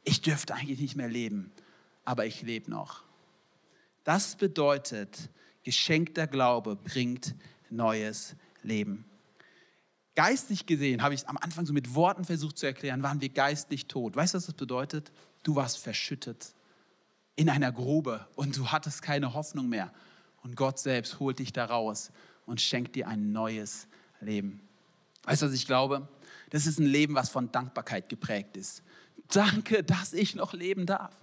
Ich 0.04 0.20
dürfte 0.20 0.54
eigentlich 0.54 0.78
nicht 0.78 0.94
mehr 0.94 1.08
leben, 1.08 1.50
aber 2.04 2.26
ich 2.26 2.42
lebe 2.42 2.70
noch. 2.70 3.02
Das 4.04 4.36
bedeutet, 4.36 5.30
geschenkter 5.62 6.26
Glaube 6.26 6.76
bringt 6.76 7.34
neues 7.70 8.36
Leben. 8.62 9.06
Geistlich 10.14 10.66
gesehen, 10.66 11.00
habe 11.00 11.14
ich 11.14 11.22
es 11.22 11.26
am 11.28 11.38
Anfang 11.38 11.64
so 11.64 11.72
mit 11.72 11.94
Worten 11.94 12.24
versucht 12.24 12.58
zu 12.58 12.66
erklären, 12.66 13.02
waren 13.02 13.22
wir 13.22 13.30
geistlich 13.30 13.86
tot. 13.86 14.16
Weißt 14.16 14.34
du, 14.34 14.36
was 14.36 14.46
das 14.46 14.54
bedeutet? 14.54 15.12
Du 15.46 15.54
warst 15.54 15.78
verschüttet 15.78 16.54
in 17.36 17.48
einer 17.48 17.70
Grube 17.70 18.26
und 18.34 18.56
du 18.56 18.72
hattest 18.72 19.00
keine 19.00 19.32
Hoffnung 19.32 19.68
mehr. 19.68 19.92
Und 20.42 20.56
Gott 20.56 20.80
selbst 20.80 21.20
holt 21.20 21.38
dich 21.38 21.52
da 21.52 21.66
raus 21.66 22.10
und 22.46 22.60
schenkt 22.60 22.96
dir 22.96 23.06
ein 23.06 23.30
neues 23.30 23.86
Leben. 24.20 24.60
Weißt 25.22 25.42
du, 25.42 25.46
was 25.46 25.52
ich 25.52 25.64
glaube? 25.64 26.08
Das 26.50 26.66
ist 26.66 26.80
ein 26.80 26.86
Leben, 26.86 27.14
was 27.14 27.28
von 27.28 27.52
Dankbarkeit 27.52 28.08
geprägt 28.08 28.56
ist. 28.56 28.82
Danke, 29.28 29.84
dass 29.84 30.14
ich 30.14 30.34
noch 30.34 30.52
leben 30.52 30.84
darf. 30.84 31.14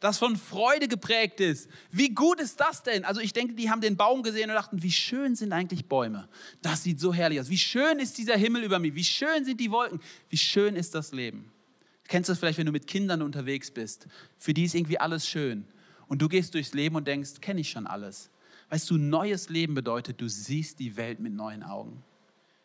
Das 0.00 0.18
von 0.18 0.36
Freude 0.36 0.86
geprägt 0.86 1.40
ist. 1.40 1.70
Wie 1.90 2.10
gut 2.10 2.38
ist 2.38 2.60
das 2.60 2.82
denn? 2.82 3.06
Also 3.06 3.22
ich 3.22 3.32
denke, 3.32 3.54
die 3.54 3.70
haben 3.70 3.80
den 3.80 3.96
Baum 3.96 4.22
gesehen 4.22 4.50
und 4.50 4.56
dachten, 4.56 4.82
wie 4.82 4.92
schön 4.92 5.36
sind 5.36 5.54
eigentlich 5.54 5.86
Bäume. 5.86 6.28
Das 6.60 6.82
sieht 6.82 7.00
so 7.00 7.14
herrlich 7.14 7.40
aus. 7.40 7.48
Wie 7.48 7.56
schön 7.56 7.98
ist 7.98 8.18
dieser 8.18 8.36
Himmel 8.36 8.62
über 8.62 8.78
mir. 8.78 8.94
Wie 8.94 9.04
schön 9.04 9.46
sind 9.46 9.58
die 9.58 9.70
Wolken. 9.70 10.02
Wie 10.28 10.36
schön 10.36 10.76
ist 10.76 10.94
das 10.94 11.12
Leben. 11.12 11.50
Kennst 12.10 12.28
du 12.28 12.32
das 12.32 12.40
vielleicht, 12.40 12.58
wenn 12.58 12.66
du 12.66 12.72
mit 12.72 12.88
Kindern 12.88 13.22
unterwegs 13.22 13.70
bist? 13.70 14.08
Für 14.36 14.52
die 14.52 14.64
ist 14.64 14.74
irgendwie 14.74 14.98
alles 14.98 15.28
schön. 15.28 15.64
Und 16.08 16.20
du 16.20 16.28
gehst 16.28 16.54
durchs 16.54 16.74
Leben 16.74 16.96
und 16.96 17.06
denkst, 17.06 17.40
kenne 17.40 17.60
ich 17.60 17.70
schon 17.70 17.86
alles. 17.86 18.30
Weißt 18.68 18.90
du, 18.90 18.96
neues 18.96 19.48
Leben 19.48 19.74
bedeutet, 19.74 20.20
du 20.20 20.28
siehst 20.28 20.80
die 20.80 20.96
Welt 20.96 21.20
mit 21.20 21.32
neuen 21.32 21.62
Augen. 21.62 22.02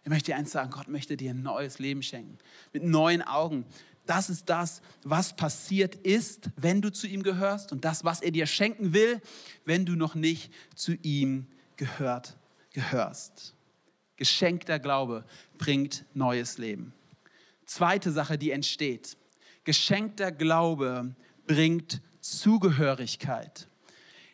Ich 0.03 0.09
möchte 0.09 0.31
dir 0.31 0.37
eins 0.37 0.51
sagen, 0.51 0.71
Gott 0.71 0.87
möchte 0.87 1.15
dir 1.15 1.29
ein 1.29 1.43
neues 1.43 1.77
Leben 1.77 2.01
schenken. 2.01 2.39
Mit 2.73 2.83
neuen 2.83 3.21
Augen. 3.21 3.65
Das 4.07 4.31
ist 4.31 4.49
das, 4.49 4.81
was 5.03 5.35
passiert 5.35 5.93
ist, 5.93 6.49
wenn 6.55 6.81
du 6.81 6.91
zu 6.91 7.05
ihm 7.05 7.21
gehörst 7.21 7.71
und 7.71 7.85
das, 7.85 8.03
was 8.03 8.21
er 8.21 8.31
dir 8.31 8.47
schenken 8.47 8.93
will, 8.93 9.21
wenn 9.63 9.85
du 9.85 9.93
noch 9.93 10.15
nicht 10.15 10.51
zu 10.73 10.93
ihm 11.03 11.45
gehört, 11.75 12.35
gehörst. 12.73 13.53
Geschenkter 14.17 14.79
Glaube 14.79 15.23
bringt 15.59 16.03
neues 16.15 16.57
Leben. 16.57 16.93
Zweite 17.67 18.11
Sache, 18.11 18.39
die 18.39 18.49
entsteht. 18.49 19.17
Geschenkter 19.65 20.31
Glaube 20.31 21.13
bringt 21.47 22.01
Zugehörigkeit. 22.21 23.67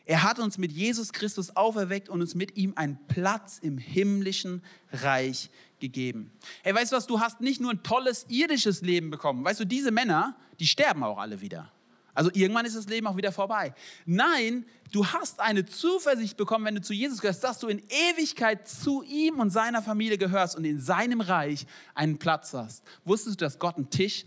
Er 0.06 0.24
hat 0.24 0.40
uns 0.40 0.58
mit 0.58 0.72
Jesus 0.72 1.14
Christus 1.14 1.56
auferweckt 1.56 2.10
und 2.10 2.22
uns 2.22 2.36
mit 2.36 2.58
ihm 2.58 2.74
einen 2.76 3.00
Platz 3.08 3.60
im 3.60 3.78
himmlischen 3.78 4.62
Reich 4.92 5.50
gegeben. 5.80 6.32
Hey, 6.64 6.76
weißt 6.76 6.92
du 6.92 6.96
was, 6.96 7.08
du 7.08 7.20
hast 7.20 7.42
nicht 7.42 7.62
nur 7.62 7.72
ein 7.72 7.84
tolles 7.84 8.26
irdisches 8.30 8.82
Leben 8.82 9.10
bekommen. 9.10 9.44
Weißt 9.44 9.60
du, 9.60 9.66
diese 9.66 9.92
Männer, 9.92 10.36
die 10.60 10.68
sterben 10.68 11.04
auch 11.04 11.18
alle 11.18 11.42
wieder. 11.42 11.72
Also 12.14 12.30
irgendwann 12.34 12.66
ist 12.66 12.76
das 12.76 12.88
Leben 12.88 13.08
auch 13.08 13.16
wieder 13.16 13.32
vorbei. 13.32 13.74
Nein, 14.06 14.66
du 14.92 15.06
hast 15.06 15.40
eine 15.40 15.66
Zuversicht 15.66 16.36
bekommen, 16.38 16.66
wenn 16.66 16.76
du 16.76 16.82
zu 16.82 16.94
Jesus 16.94 17.22
gehörst, 17.22 17.44
dass 17.44 17.60
du 17.60 17.68
in 17.68 17.82
Ewigkeit 18.12 18.68
zu 18.68 19.04
ihm 19.04 19.40
und 19.40 19.50
seiner 19.50 19.82
Familie 19.82 20.18
gehörst 20.18 20.56
und 20.56 20.66
in 20.66 20.80
seinem 20.80 21.22
Reich 21.22 21.66
einen 21.96 22.18
Platz 22.18 22.54
hast. 22.54 22.84
Wusstest 23.06 23.40
du, 23.40 23.46
dass 23.46 23.60
Gott 23.60 23.78
einen 23.78 23.90
Tisch, 23.90 24.26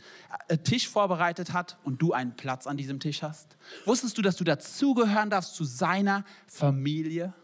äh, 0.48 0.56
Tisch 0.56 0.88
vorbereitet 0.88 1.52
hat 1.52 1.76
und 1.84 2.00
du 2.00 2.12
einen 2.12 2.36
Platz 2.36 2.66
an 2.66 2.76
diesem 2.76 3.00
Tisch 3.00 3.22
hast? 3.22 3.56
Wusstest 3.84 4.16
du, 4.16 4.22
dass 4.22 4.36
du 4.36 4.44
dazugehören 4.44 5.30
darfst 5.30 5.54
zu 5.54 5.64
seiner 5.64 6.24
Familie? 6.46 7.34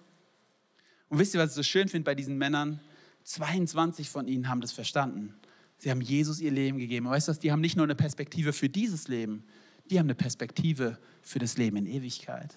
Und 1.09 1.19
wisst 1.19 1.35
ihr, 1.35 1.41
was 1.41 1.51
ich 1.51 1.57
so 1.57 1.63
schön 1.63 1.89
finde 1.89 2.05
bei 2.05 2.15
diesen 2.15 2.39
Männern? 2.39 2.81
22 3.25 4.09
von 4.09 4.27
ihnen 4.27 4.49
haben 4.49 4.61
das 4.61 4.73
verstanden. 4.73 5.35
Sie 5.77 5.91
haben 5.91 6.01
Jesus 6.01 6.41
ihr 6.41 6.51
Leben 6.51 6.79
gegeben. 6.79 7.09
weißt 7.09 7.29
du, 7.29 7.33
die 7.33 7.53
haben 7.53 7.61
nicht 7.61 7.77
nur 7.77 7.85
eine 7.85 7.95
Perspektive 7.95 8.53
für 8.53 8.69
dieses 8.69 9.09
Leben, 9.09 9.45
die 9.91 9.99
haben 9.99 10.07
eine 10.07 10.15
Perspektive 10.15 10.99
für 11.23 11.39
das 11.39 11.57
Leben 11.59 11.77
in 11.77 11.87
Ewigkeit. 11.87 12.55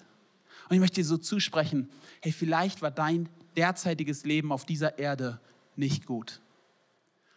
Und 0.68 0.76
ich 0.76 0.80
möchte 0.80 0.96
dir 0.96 1.04
so 1.04 1.18
zusprechen, 1.18 1.90
hey, 2.22 2.32
vielleicht 2.32 2.80
war 2.80 2.90
dein 2.90 3.28
derzeitiges 3.56 4.24
Leben 4.24 4.52
auf 4.52 4.64
dieser 4.64 4.98
Erde 4.98 5.40
nicht 5.76 6.06
gut. 6.06 6.40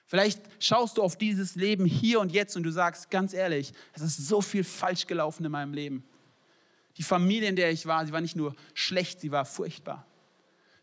Vielleicht 0.06 0.42
schaust 0.64 0.98
du 0.98 1.04
auf 1.04 1.18
dieses 1.18 1.56
Leben 1.56 1.86
hier 1.86 2.22
und 2.22 2.32
jetzt 2.32 2.56
und 2.56 2.64
du 2.64 2.72
sagst 2.72 3.10
ganz 3.10 3.34
ehrlich, 3.34 3.74
es 3.94 4.02
ist 4.02 4.28
so 4.28 4.42
viel 4.42 4.64
falsch 4.64 5.06
gelaufen 5.06 5.44
in 5.44 5.52
meinem 5.52 5.74
Leben. 5.74 6.04
Die 6.96 7.04
Familie, 7.04 7.50
in 7.50 7.58
der 7.58 7.72
ich 7.72 7.86
war, 7.86 8.06
sie 8.06 8.14
war 8.14 8.22
nicht 8.22 8.36
nur 8.36 8.56
schlecht, 8.74 9.20
sie 9.20 9.32
war 9.32 9.44
furchtbar. 9.44 10.06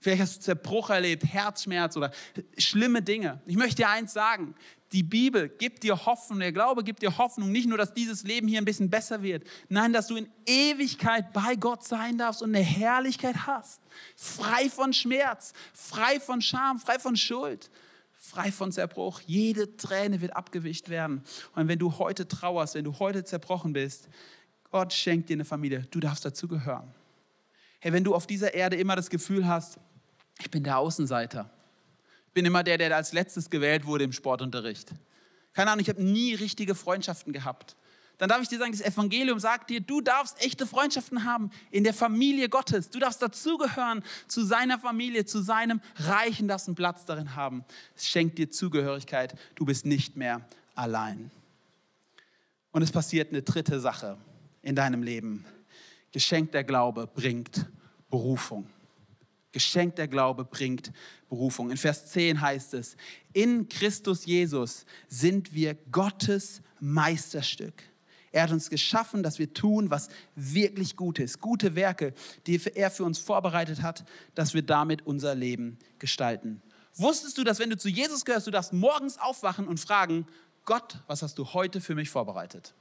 Vielleicht 0.00 0.20
hast 0.20 0.36
du 0.36 0.40
Zerbruch 0.42 0.90
erlebt, 0.90 1.24
Herzschmerz 1.24 1.96
oder 1.96 2.12
schlimme 2.58 3.00
Dinge. 3.00 3.40
Ich 3.46 3.56
möchte 3.56 3.76
dir 3.76 3.88
eins 3.88 4.12
sagen. 4.12 4.54
Die 4.94 5.02
Bibel 5.02 5.48
gibt 5.48 5.82
dir 5.82 6.06
Hoffnung, 6.06 6.38
der 6.38 6.52
Glaube 6.52 6.84
gibt 6.84 7.02
dir 7.02 7.18
Hoffnung, 7.18 7.50
nicht 7.50 7.68
nur, 7.68 7.76
dass 7.76 7.94
dieses 7.94 8.22
Leben 8.22 8.46
hier 8.46 8.60
ein 8.60 8.64
bisschen 8.64 8.90
besser 8.90 9.24
wird, 9.24 9.42
nein, 9.68 9.92
dass 9.92 10.06
du 10.06 10.14
in 10.14 10.28
Ewigkeit 10.46 11.32
bei 11.32 11.56
Gott 11.56 11.82
sein 11.82 12.16
darfst 12.16 12.42
und 12.42 12.54
eine 12.54 12.64
Herrlichkeit 12.64 13.48
hast. 13.48 13.80
Frei 14.14 14.70
von 14.70 14.92
Schmerz, 14.92 15.52
frei 15.72 16.20
von 16.20 16.40
Scham, 16.40 16.78
frei 16.78 17.00
von 17.00 17.16
Schuld, 17.16 17.72
frei 18.12 18.52
von 18.52 18.70
Zerbruch. 18.70 19.20
Jede 19.26 19.76
Träne 19.76 20.20
wird 20.20 20.36
abgewischt 20.36 20.88
werden. 20.88 21.24
Und 21.56 21.66
wenn 21.66 21.80
du 21.80 21.98
heute 21.98 22.28
trauerst, 22.28 22.76
wenn 22.76 22.84
du 22.84 22.96
heute 23.00 23.24
zerbrochen 23.24 23.72
bist, 23.72 24.08
Gott 24.70 24.92
schenkt 24.92 25.28
dir 25.28 25.34
eine 25.34 25.44
Familie, 25.44 25.88
du 25.90 25.98
darfst 25.98 26.24
dazugehören. 26.24 26.94
Hey, 27.80 27.92
wenn 27.92 28.04
du 28.04 28.14
auf 28.14 28.28
dieser 28.28 28.54
Erde 28.54 28.76
immer 28.76 28.94
das 28.94 29.10
Gefühl 29.10 29.48
hast, 29.48 29.76
ich 30.38 30.52
bin 30.52 30.62
der 30.62 30.78
Außenseiter. 30.78 31.50
Ich 32.34 32.40
bin 32.42 32.46
immer 32.46 32.64
der, 32.64 32.78
der 32.78 32.96
als 32.96 33.12
letztes 33.12 33.48
gewählt 33.48 33.86
wurde 33.86 34.02
im 34.02 34.10
Sportunterricht. 34.10 34.90
Keine 35.52 35.70
Ahnung, 35.70 35.82
ich 35.82 35.88
habe 35.88 36.02
nie 36.02 36.34
richtige 36.34 36.74
Freundschaften 36.74 37.32
gehabt. 37.32 37.76
Dann 38.18 38.28
darf 38.28 38.42
ich 38.42 38.48
dir 38.48 38.58
sagen, 38.58 38.72
das 38.72 38.80
Evangelium 38.80 39.38
sagt 39.38 39.70
dir, 39.70 39.80
du 39.80 40.00
darfst 40.00 40.44
echte 40.44 40.66
Freundschaften 40.66 41.22
haben 41.22 41.52
in 41.70 41.84
der 41.84 41.94
Familie 41.94 42.48
Gottes. 42.48 42.90
Du 42.90 42.98
darfst 42.98 43.22
dazugehören 43.22 44.02
zu 44.26 44.44
seiner 44.44 44.80
Familie, 44.80 45.24
zu 45.26 45.42
seinem 45.42 45.80
Reichen, 45.94 46.48
das 46.48 46.66
einen 46.66 46.74
Platz 46.74 47.04
darin 47.04 47.36
haben. 47.36 47.64
Es 47.94 48.08
schenkt 48.08 48.36
dir 48.36 48.50
Zugehörigkeit. 48.50 49.38
Du 49.54 49.64
bist 49.64 49.86
nicht 49.86 50.16
mehr 50.16 50.40
allein. 50.74 51.30
Und 52.72 52.82
es 52.82 52.90
passiert 52.90 53.30
eine 53.30 53.42
dritte 53.42 53.78
Sache 53.78 54.18
in 54.60 54.74
deinem 54.74 55.04
Leben. 55.04 55.44
Geschenk 56.10 56.50
der 56.50 56.64
Glaube 56.64 57.06
bringt 57.06 57.66
Berufung. 58.10 58.68
Geschenk 59.54 59.94
der 59.96 60.08
Glaube 60.08 60.44
bringt 60.44 60.92
Berufung. 61.28 61.70
In 61.70 61.76
Vers 61.76 62.10
10 62.10 62.40
heißt 62.40 62.74
es, 62.74 62.96
in 63.32 63.68
Christus 63.68 64.26
Jesus 64.26 64.84
sind 65.08 65.54
wir 65.54 65.74
Gottes 65.92 66.60
Meisterstück. 66.80 67.82
Er 68.32 68.42
hat 68.42 68.50
uns 68.50 68.68
geschaffen, 68.68 69.22
dass 69.22 69.38
wir 69.38 69.54
tun, 69.54 69.90
was 69.90 70.08
wirklich 70.34 70.96
gut 70.96 71.20
ist. 71.20 71.40
Gute 71.40 71.76
Werke, 71.76 72.14
die 72.48 72.60
er 72.74 72.90
für 72.90 73.04
uns 73.04 73.20
vorbereitet 73.20 73.80
hat, 73.80 74.04
dass 74.34 74.54
wir 74.54 74.62
damit 74.62 75.06
unser 75.06 75.36
Leben 75.36 75.78
gestalten. 76.00 76.60
Wusstest 76.96 77.38
du, 77.38 77.44
dass 77.44 77.60
wenn 77.60 77.70
du 77.70 77.78
zu 77.78 77.88
Jesus 77.88 78.24
gehörst, 78.24 78.48
du 78.48 78.50
darfst 78.50 78.72
morgens 78.72 79.18
aufwachen 79.18 79.68
und 79.68 79.78
fragen, 79.78 80.26
Gott, 80.64 80.98
was 81.06 81.22
hast 81.22 81.38
du 81.38 81.54
heute 81.54 81.80
für 81.80 81.94
mich 81.94 82.10
vorbereitet? 82.10 82.74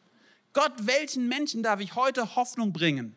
Gott, 0.53 0.73
welchen 0.79 1.27
Menschen 1.27 1.61
darf 1.61 1.79
ich 1.81 1.93
heute 1.93 2.35
Hoffnung 2.35 2.73
bringen? 2.73 3.15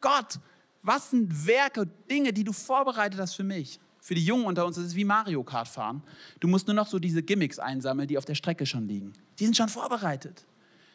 Gott, 0.00 0.40
was 0.86 1.10
sind 1.10 1.46
Werke, 1.46 1.86
Dinge, 2.10 2.32
die 2.32 2.44
du 2.44 2.52
vorbereitet 2.52 3.18
hast 3.20 3.34
für 3.34 3.44
mich? 3.44 3.80
Für 4.00 4.14
die 4.14 4.24
Jungen 4.24 4.44
unter 4.44 4.64
uns, 4.64 4.76
das 4.76 4.86
ist 4.86 4.94
wie 4.94 5.04
Mario 5.04 5.42
Kart 5.42 5.66
fahren. 5.66 6.02
Du 6.38 6.46
musst 6.46 6.68
nur 6.68 6.74
noch 6.74 6.86
so 6.86 7.00
diese 7.00 7.22
Gimmicks 7.22 7.58
einsammeln, 7.58 8.06
die 8.06 8.16
auf 8.16 8.24
der 8.24 8.36
Strecke 8.36 8.64
schon 8.64 8.86
liegen. 8.86 9.12
Die 9.38 9.44
sind 9.44 9.56
schon 9.56 9.68
vorbereitet. 9.68 10.46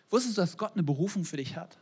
Wusstest 0.10 0.38
du, 0.38 0.41
dass 0.41 0.58
Gott 0.58 0.73
eine 0.73 0.84
Berufung 0.84 1.25
für 1.25 1.38
dich 1.38 1.58
hat? 1.58 1.77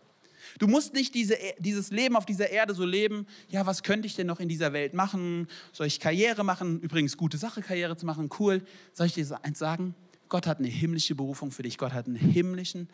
Du 0.57 0.67
musst 0.67 0.93
nicht 0.93 1.13
diese, 1.13 1.37
dieses 1.59 1.91
Leben 1.91 2.15
auf 2.15 2.25
dieser 2.25 2.49
Erde 2.49 2.73
so 2.73 2.83
leben, 2.83 3.27
ja, 3.49 3.65
was 3.67 3.83
könnte 3.83 4.07
ich 4.07 4.15
denn 4.15 4.25
noch 4.25 4.39
in 4.39 4.49
dieser 4.49 4.73
Welt 4.73 4.95
machen? 4.95 5.47
Soll 5.71 5.85
ich 5.85 5.99
Karriere 5.99 6.43
machen? 6.43 6.79
Übrigens, 6.79 7.15
gute 7.15 7.37
Sache, 7.37 7.61
Karriere 7.61 7.95
zu 7.95 8.07
machen, 8.07 8.29
cool. 8.39 8.63
Soll 8.93 9.05
ich 9.05 9.13
dir 9.13 9.27
eins 9.43 9.59
sagen? 9.59 9.93
Gott 10.29 10.47
hat 10.47 10.59
eine 10.59 10.67
himmlische 10.67 11.13
Berufung 11.13 11.51
für 11.51 11.63
dich. 11.63 11.77
Gott 11.77 11.93
hat 11.93 12.07
einen 12.07 12.15
himmlischen 12.15 12.87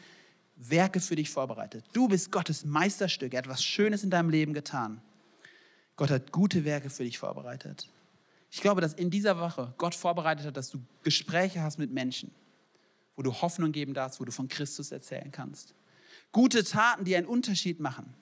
Werke 0.55 0.99
für 0.99 1.15
dich 1.15 1.29
vorbereitet. 1.29 1.85
Du 1.93 2.07
bist 2.07 2.31
Gottes 2.31 2.65
Meisterstück. 2.65 3.33
Er 3.33 3.39
hat 3.39 3.45
etwas 3.45 3.63
Schönes 3.63 4.03
in 4.03 4.09
deinem 4.09 4.29
Leben 4.29 4.53
getan. 4.53 5.01
Gott 5.95 6.09
hat 6.09 6.31
gute 6.31 6.65
Werke 6.65 6.89
für 6.89 7.03
dich 7.03 7.17
vorbereitet. 7.17 7.89
Ich 8.51 8.61
glaube, 8.61 8.81
dass 8.81 8.93
in 8.93 9.09
dieser 9.09 9.39
Woche 9.39 9.73
Gott 9.77 9.95
vorbereitet 9.95 10.45
hat, 10.45 10.57
dass 10.57 10.69
du 10.69 10.81
Gespräche 11.03 11.61
hast 11.61 11.77
mit 11.77 11.91
Menschen, 11.91 12.33
wo 13.15 13.21
du 13.21 13.33
Hoffnung 13.33 13.71
geben 13.71 13.93
darfst, 13.93 14.19
wo 14.19 14.25
du 14.25 14.31
von 14.31 14.47
Christus 14.47 14.91
erzählen 14.91 15.31
kannst. 15.31 15.73
Gute 16.31 16.63
Taten, 16.63 17.05
die 17.05 17.15
einen 17.15 17.27
Unterschied 17.27 17.79
machen. 17.79 18.13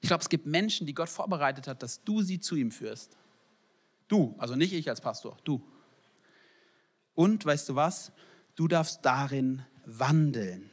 Ich 0.00 0.08
glaube, 0.08 0.22
es 0.22 0.28
gibt 0.28 0.46
Menschen, 0.46 0.86
die 0.86 0.94
Gott 0.94 1.08
vorbereitet 1.08 1.66
hat, 1.68 1.82
dass 1.82 2.04
du 2.04 2.22
sie 2.22 2.38
zu 2.38 2.56
ihm 2.56 2.70
führst. 2.70 3.16
Du, 4.08 4.34
also 4.38 4.54
nicht 4.54 4.72
ich 4.72 4.88
als 4.88 5.00
Pastor, 5.00 5.36
du. 5.44 5.62
Und 7.14 7.44
weißt 7.44 7.68
du 7.70 7.74
was? 7.74 8.12
Du 8.54 8.68
darfst 8.68 9.04
darin 9.04 9.62
wandeln. 9.84 10.70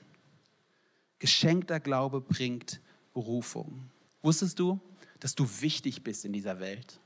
Geschenkter 1.24 1.80
Glaube 1.80 2.20
bringt 2.20 2.82
Berufung. 3.14 3.90
Wusstest 4.22 4.60
du, 4.60 4.82
dass 5.22 5.36
du 5.36 5.48
wichtig 5.62 6.04
bist 6.04 6.26
in 6.26 6.34
dieser 6.34 6.60
Welt? 6.60 7.00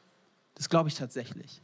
Das 0.56 0.70
glaube 0.70 0.90
ich 0.90 0.96
tatsächlich. 0.96 1.62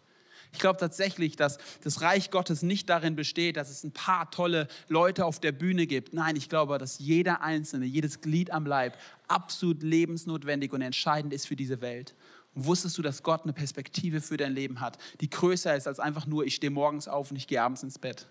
Ich 0.52 0.60
glaube 0.60 0.78
tatsächlich, 0.80 1.36
dass 1.36 1.58
das 1.84 2.02
Reich 2.02 2.30
Gottes 2.30 2.62
nicht 2.62 2.88
darin 2.92 3.16
besteht, 3.16 3.58
dass 3.58 3.72
es 3.72 3.84
ein 3.84 3.92
paar 3.92 4.30
tolle 4.30 4.68
Leute 4.88 5.26
auf 5.26 5.40
der 5.40 5.52
Bühne 5.52 5.88
gibt. 5.88 6.14
Nein, 6.14 6.36
ich 6.36 6.48
glaube, 6.48 6.78
dass 6.78 7.00
jeder 7.00 7.42
Einzelne, 7.42 7.88
jedes 7.88 8.22
Glied 8.22 8.52
am 8.52 8.68
Leib 8.68 9.00
absolut 9.28 9.82
lebensnotwendig 9.82 10.74
und 10.74 10.84
entscheidend 10.84 11.34
ist 11.34 11.48
für 11.48 11.56
diese 11.56 11.82
Welt. 11.82 12.14
Und 12.54 12.68
wusstest 12.68 13.00
du, 13.00 13.02
dass 13.02 13.24
Gott 13.24 13.46
eine 13.46 13.54
Perspektive 13.54 14.22
für 14.22 14.38
dein 14.38 14.54
Leben 14.54 14.80
hat, 14.80 15.00
die 15.22 15.30
größer 15.32 15.76
ist 15.76 15.88
als 15.88 16.00
einfach 16.00 16.28
nur, 16.28 16.46
ich 16.46 16.54
stehe 16.54 16.70
morgens 16.70 17.08
auf 17.08 17.32
und 17.32 17.38
ich 17.38 17.48
gehe 17.48 17.64
abends 17.64 17.82
ins 17.82 17.98
Bett. 17.98 18.28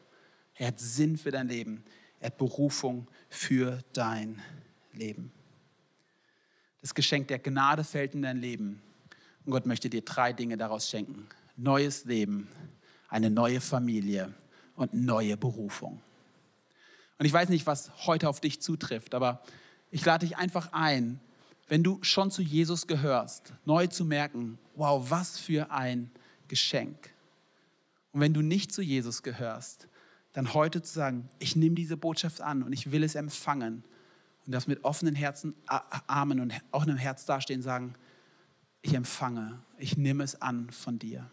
Er 0.55 0.69
hat 0.69 0.79
Sinn 0.79 1.17
für 1.17 1.33
dein 1.33 1.49
Leben. 1.49 1.83
Er 2.23 2.27
hat 2.27 2.39
Berufung 2.39 3.09
für 3.29 3.81
dein 3.93 4.41
Leben. 4.93 5.33
Das 6.81 6.95
Geschenk 6.95 7.27
der 7.27 7.41
Gnade 7.41 7.83
fällt 7.83 8.15
in 8.15 8.23
dein 8.23 8.37
Leben. 8.37 8.81
Und 9.45 9.51
Gott 9.51 9.67
möchte 9.67 9.91
dir 9.91 10.03
drei 10.03 10.33
Dinge 10.33 10.57
daraus 10.57 10.89
schenken. 10.89 11.27
Neues 11.57 12.05
Leben, 12.05 12.47
eine 13.09 13.29
neue 13.29 13.61
Familie 13.61 14.33
und 14.77 14.95
neue 14.95 15.37
Berufung. 15.37 16.01
Und 17.19 17.27
ich 17.27 17.33
weiß 17.33 17.49
nicht, 17.49 17.67
was 17.67 17.91
heute 18.07 18.29
auf 18.29 18.41
dich 18.41 18.63
zutrifft, 18.63 19.17
aber 19.17 19.43
ich 19.91 20.05
lade 20.05 20.25
dich 20.25 20.37
einfach 20.37 20.73
ein, 20.73 21.19
wenn 21.67 21.83
du 21.83 21.99
schon 22.03 22.31
zu 22.31 22.41
Jesus 22.41 22.87
gehörst, 22.87 23.53
neu 23.65 23.89
zu 23.89 24.05
merken, 24.05 24.61
wow, 24.77 25.11
was 25.11 25.41
für 25.41 25.73
ein 25.73 26.13
Geschenk. 26.47 27.11
Und 28.13 28.21
wenn 28.21 28.33
du 28.33 28.43
nicht 28.43 28.73
zu 28.73 28.81
Jesus 28.81 29.25
gehörst, 29.25 29.89
dann 30.33 30.55
heute 30.55 30.83
zu 30.83 30.93
sagen, 30.93 31.29
ich 31.39 31.57
nehme 31.57 31.75
diese 31.75 31.97
Botschaft 31.97 32.41
an 32.41 32.63
und 32.63 32.73
ich 32.73 32.91
will 32.91 33.03
es 33.03 33.15
empfangen 33.15 33.85
und 34.47 34.53
das 34.53 34.67
mit 34.67 34.85
offenen 34.85 35.15
Herzen, 35.15 35.55
Armen 35.67 36.41
und 36.41 36.53
auch 36.71 36.83
einem 36.83 36.97
Herz 36.97 37.25
dastehen, 37.27 37.63
sagen, 37.63 37.95
ich 38.83 38.95
empfange, 38.95 39.61
ich 39.79 39.97
nehme 39.97 40.25
es 40.25 40.41
an 40.43 40.71
von 40.71 40.99
dir. 40.99 41.31